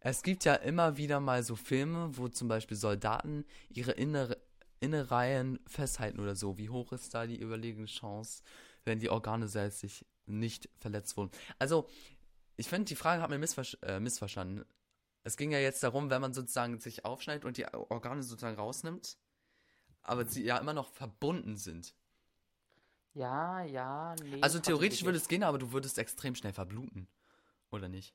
[0.00, 4.38] Es gibt ja immer wieder mal so Filme, wo zum Beispiel Soldaten ihre innere,
[4.80, 6.56] Innereien festhalten oder so.
[6.56, 8.42] Wie hoch ist da die überlegene Chance,
[8.84, 11.30] wenn die Organe selbst sich nicht verletzt wurden?
[11.58, 11.86] Also,
[12.56, 14.64] ich finde, die Frage hat mir missver äh, missverstanden.
[15.22, 19.18] Es ging ja jetzt darum, wenn man sozusagen sich aufschneidet und die Organe sozusagen rausnimmt,
[20.02, 21.94] aber sie ja immer noch verbunden sind.
[23.12, 24.40] Ja, ja, nee.
[24.40, 27.06] Also theoretisch würde es gehen, aber du würdest extrem schnell verbluten.
[27.70, 28.14] Oder nicht?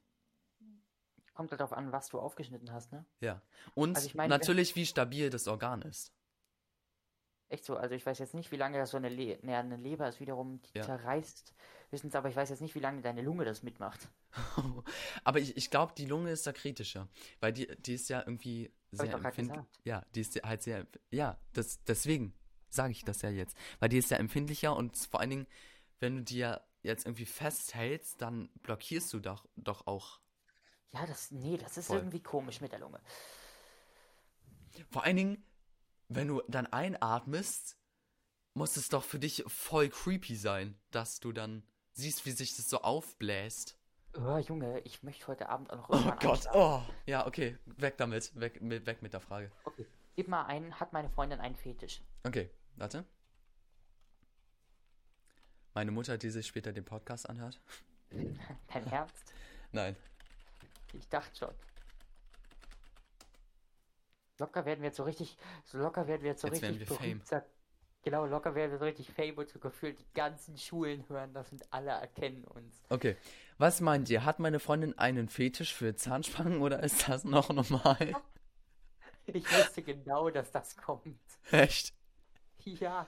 [1.35, 3.05] Kommt halt darauf an, was du aufgeschnitten hast, ne?
[3.19, 3.41] Ja.
[3.75, 6.11] Und Also ich meine, natürlich, wie stabil das Organ ist.
[7.49, 9.75] Echt so, also ich weiß jetzt nicht, wie lange das so eine, Le ne, eine
[9.77, 10.85] Leber ist wiederum, die Ja.
[10.85, 11.53] zerreißt.
[11.91, 14.09] Wissen Sie, aber ich weiß jetzt nicht, wie lange deine Lunge das mitmacht.
[15.23, 17.07] aber ich, ich glaube, die Lunge ist da kritischer.
[17.41, 19.65] Weil die, die ist ja irgendwie sehr empfindlich.
[19.83, 20.87] Ja, die ist halt sehr.
[21.11, 22.33] Ja, das, deswegen
[22.69, 23.55] sage ich das ja jetzt.
[23.79, 25.47] Weil die ist ja empfindlicher und vor allen Dingen,
[25.99, 30.19] wenn du die ja jetzt irgendwie festhältst, dann blockierst du doch, doch auch.
[30.95, 31.97] Ja, das, nee, das ist Voll.
[31.97, 33.01] irgendwie komisch mit der Lunge.
[34.91, 35.45] Vor allen Dingen,
[36.07, 37.77] wenn du dann einatmest,
[38.53, 42.69] muss es doch für dich voll creepy sein, dass du dann siehst, wie sich das
[42.69, 43.77] so aufbläst.
[44.13, 46.81] Oh, Junge, ich möchte heute Abend auch noch Oh Gott, oh.
[47.05, 49.51] Ja, okay, weg damit, weg mit, weg mit der Frage.
[49.65, 49.85] Okay,
[50.15, 52.01] gib mal einen, hat meine Freundin einen Fetisch?
[52.23, 53.03] Okay, warte.
[55.73, 57.59] Meine Mutter, die sich später den Podcast anhört?
[58.11, 59.33] Dein Ernst?
[59.73, 59.97] Nein.
[60.97, 61.55] Ich dachte schon.
[64.37, 67.23] Locker werden wir jetzt so richtig, so locker werden wir jetzt so Jetzt richtig berühmt.
[68.05, 71.51] Genau, locker werden wir so richtig Fame und so gefühlt die ganzen Schulen hören das
[71.51, 72.83] und alle erkennen uns.
[72.89, 73.17] Okay.
[73.57, 74.25] Was meint ihr?
[74.25, 78.13] Hat meine Freundin einen Fetisch für Zahnspangen oder ist das noch normal?
[79.27, 81.17] Ich wusste genau, dass das kommt.
[81.49, 81.95] Echt?
[82.79, 83.05] Ja,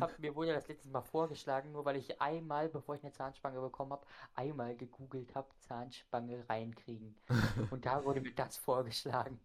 [0.00, 3.60] hab, mir wurde das letztes Mal vorgeschlagen, nur weil ich einmal, bevor ich eine Zahnspange
[3.60, 7.16] bekommen habe, einmal gegoogelt habe, Zahnspange reinkriegen.
[7.70, 9.40] Und da wurde mir das vorgeschlagen.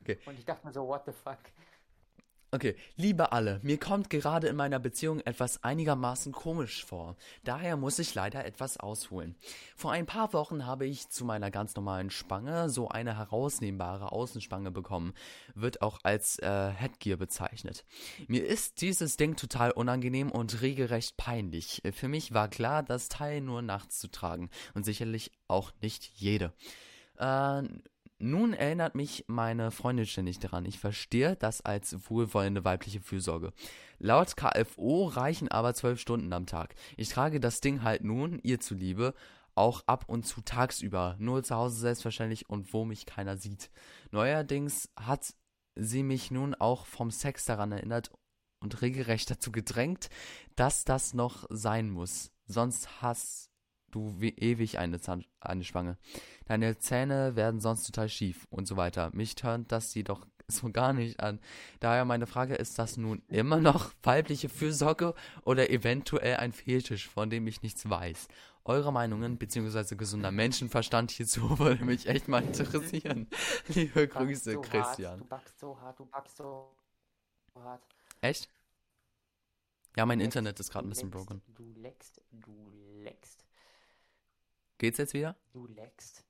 [0.00, 0.18] Okay.
[0.26, 1.38] Und ich dachte mir so, what the fuck?
[2.50, 7.14] Okay, liebe alle, mir kommt gerade in meiner Beziehung etwas einigermaßen komisch vor.
[7.44, 9.36] Daher muss ich leider etwas ausholen.
[9.76, 14.70] Vor ein paar Wochen habe ich zu meiner ganz normalen Spange so eine herausnehmbare Außenspange
[14.70, 15.12] bekommen.
[15.54, 17.84] Wird auch als äh, Headgear bezeichnet.
[18.28, 21.82] Mir ist dieses Ding total unangenehm und regelrecht peinlich.
[21.92, 24.48] Für mich war klar, das Teil nur nachts zu tragen.
[24.72, 26.54] Und sicherlich auch nicht jede.
[27.18, 27.62] Äh,
[28.18, 30.64] nun erinnert mich meine Freundin ständig daran.
[30.64, 33.52] Ich verstehe das als wohlwollende weibliche Fürsorge.
[33.98, 36.74] Laut KFO reichen aber zwölf Stunden am Tag.
[36.96, 39.14] Ich trage das Ding halt nun, ihr zuliebe,
[39.54, 41.16] auch ab und zu tagsüber.
[41.18, 43.70] Nur zu Hause selbstverständlich und wo mich keiner sieht.
[44.10, 45.34] Neuerdings hat
[45.76, 48.10] sie mich nun auch vom Sex daran erinnert
[48.60, 50.10] und regelrecht dazu gedrängt,
[50.56, 52.32] dass das noch sein muss.
[52.46, 53.47] Sonst hast
[53.90, 55.96] du wie ewig eine, Zahn eine Spange.
[56.46, 59.10] Deine Zähne werden sonst total schief und so weiter.
[59.12, 61.40] Mich tönt das jedoch so gar nicht an.
[61.80, 65.14] Daher meine Frage, ist das nun immer noch weibliche Fürsorge
[65.44, 68.28] oder eventuell ein Fetisch, von dem ich nichts weiß?
[68.64, 69.94] Eure Meinungen bzw.
[69.96, 73.26] gesunder Menschenverstand hierzu würde mich echt mal interessieren.
[73.68, 75.18] Liebe Du Grüße, so Hart, Christian.
[75.20, 76.74] du backst so hart, du backst so
[77.54, 77.82] hart.
[78.20, 78.50] Echt?
[79.96, 81.42] Ja, mein Du Internet leckst, ist gerade ein bisschen leckst, broken.
[81.54, 82.70] Du leckst, du
[83.02, 83.44] leckst,
[84.78, 85.36] Geht's jetzt wieder?
[85.52, 86.24] du leckst.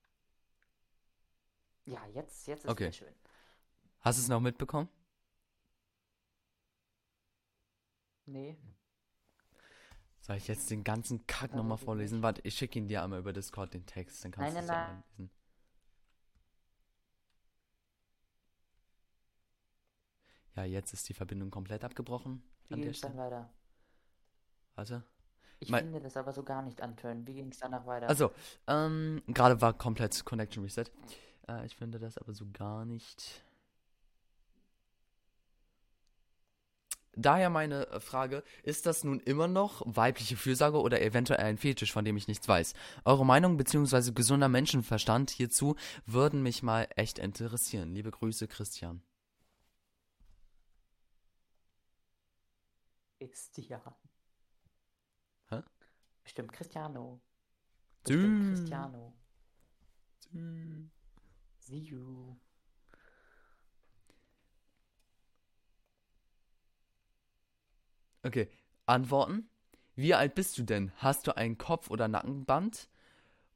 [1.87, 2.93] Ja, jetzt, jetzt ist Okay.
[2.93, 3.15] schön.
[4.01, 4.89] Hast du es noch mitbekommen?
[8.27, 8.57] Nee,
[10.21, 12.23] Soll ich jetzt den ganzen Kack Ja, nochmal vorlesen?
[12.23, 14.81] Warte, ich schicke ihn dir einmal über Discord, den Text, dann kannst du es nein,
[14.81, 15.31] einmal lesen.
[20.57, 23.17] Ja, jetzt ist die Verbindung komplett abgebrochen wie an der Stelle.
[23.17, 23.51] weiter?
[24.77, 25.05] Warte.
[25.61, 27.27] Ich Mein- finde das aber so gar nicht antönen.
[27.27, 28.09] Wie ging es danach weiter?
[28.09, 28.31] Also,
[28.67, 30.85] ähm, gerade war komplett Connection Reset.
[31.49, 33.43] Äh, ich finde das aber so gar nicht.
[37.21, 41.93] Daher meine äh, Frage, ist das nun immer noch weibliche Fürsorge oder eventuell ein Fetisch,
[41.93, 42.75] von dem ich nichts weiß?
[43.05, 44.13] Eure Meinung bzw.
[44.13, 45.75] gesunder Menschenverstand hierzu
[46.07, 47.93] würden mich mal echt interessieren.
[47.93, 49.03] Liebe Grüße, Christian.
[53.19, 53.81] Christian.
[56.29, 57.23] Bestimmt Cristiano.
[58.05, 58.51] Bestimmt.
[58.51, 59.15] Cristiano.
[61.59, 62.37] See you.
[68.23, 68.51] Okay,
[68.85, 69.49] Antworten.
[69.95, 70.93] Wie alt bist du denn?
[70.97, 72.91] Hast du ein Kopf- oder Nackenband?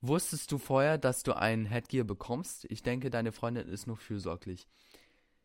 [0.00, 2.64] Wusstest du vorher, dass du ein Headgear bekommst?
[2.70, 4.66] Ich denke, deine Freundin ist nur fürsorglich.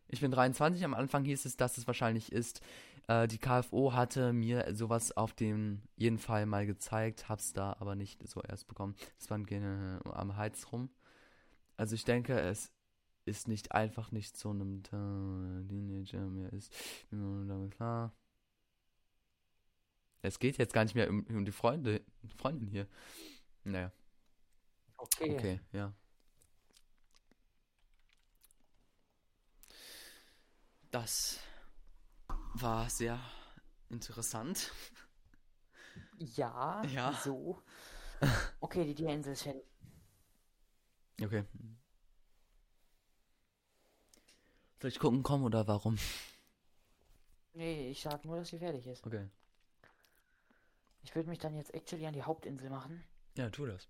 [0.10, 2.62] Ich bin 23, am Anfang hieß es, dass es wahrscheinlich ist.
[3.08, 7.96] Äh, die KFO hatte mir sowas auf dem jeden Fall mal gezeigt, hab's da aber
[7.96, 8.96] nicht so erst bekommen.
[9.20, 10.90] Es war äh, am Hals rum.
[11.76, 12.72] Also ich denke, es
[13.26, 16.74] ist nicht einfach nicht so einem Teenager mehr ist.
[17.72, 18.14] Klar.
[20.22, 22.02] Es geht jetzt gar nicht mehr um, um die Freunde,
[22.38, 22.88] Freundin hier.
[23.64, 23.92] Naja.
[24.98, 25.36] Okay.
[25.36, 25.94] Okay, ja.
[30.92, 31.40] Das
[32.54, 33.20] war sehr
[33.90, 34.72] interessant.
[36.18, 37.14] Ja, Ja.
[37.14, 37.62] so.
[38.60, 39.64] Okay, die Tierininsel ist fertig.
[41.22, 41.44] Okay.
[44.82, 45.98] Soll ich gucken kommen oder warum?
[47.54, 49.06] Nee, ich sag nur, dass sie fertig ist.
[49.06, 49.28] Okay.
[51.04, 53.04] Ich würde mich dann jetzt actually an die Hauptinsel machen.
[53.36, 53.88] Ja, tu das.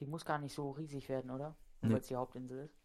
[0.00, 1.56] Die muss gar nicht so riesig werden, oder?
[1.80, 1.92] Nee.
[1.94, 2.81] Weil es die Hauptinsel ist.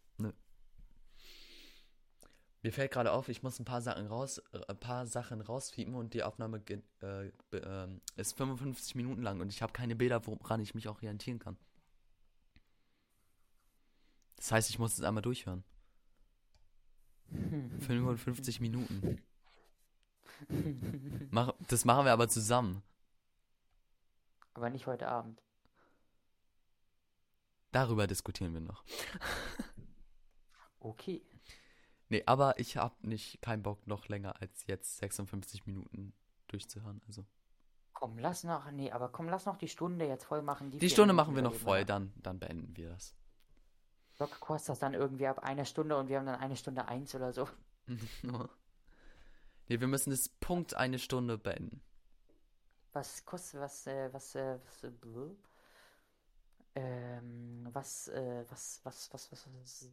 [2.62, 5.94] Mir fällt gerade auf, ich muss ein paar Sachen raus, äh, ein paar Sachen rausfiepen
[5.94, 6.60] und die Aufnahme
[7.00, 10.96] äh, ähm, ist 55 Minuten lang und ich habe keine Bilder, woran ich mich auch
[10.96, 11.56] orientieren kann.
[14.36, 15.64] Das heißt, ich muss es einmal durchhören.
[17.80, 19.20] 55 Minuten.
[21.30, 22.82] Mach, das machen wir aber zusammen.
[24.54, 25.42] Aber nicht heute Abend.
[27.70, 28.84] Darüber diskutieren wir noch.
[30.80, 31.22] Okay.
[32.08, 36.14] Nee, aber ich habe nicht keinen Bock noch länger als jetzt 56 Minuten
[36.48, 37.02] durchzuhören.
[37.06, 37.24] Also
[37.92, 38.70] Komm, lass noch.
[38.70, 40.70] Nee, aber komm, lass noch die Stunde jetzt voll machen.
[40.70, 43.14] die vier Stunde machen wir noch voll, dann dann beenden wir das.
[44.18, 47.14] Locker kostet das dann irgendwie ab einer Stunde und wir haben dann eine Stunde eins
[47.14, 47.48] oder so.
[47.86, 51.80] nee, wir müssen das Punkt eine Stunde beenden.
[52.92, 54.90] Was kostet, was, äh, was, äh, was, äh,
[56.74, 59.90] ähm, was, äh, was, was, was, was, was,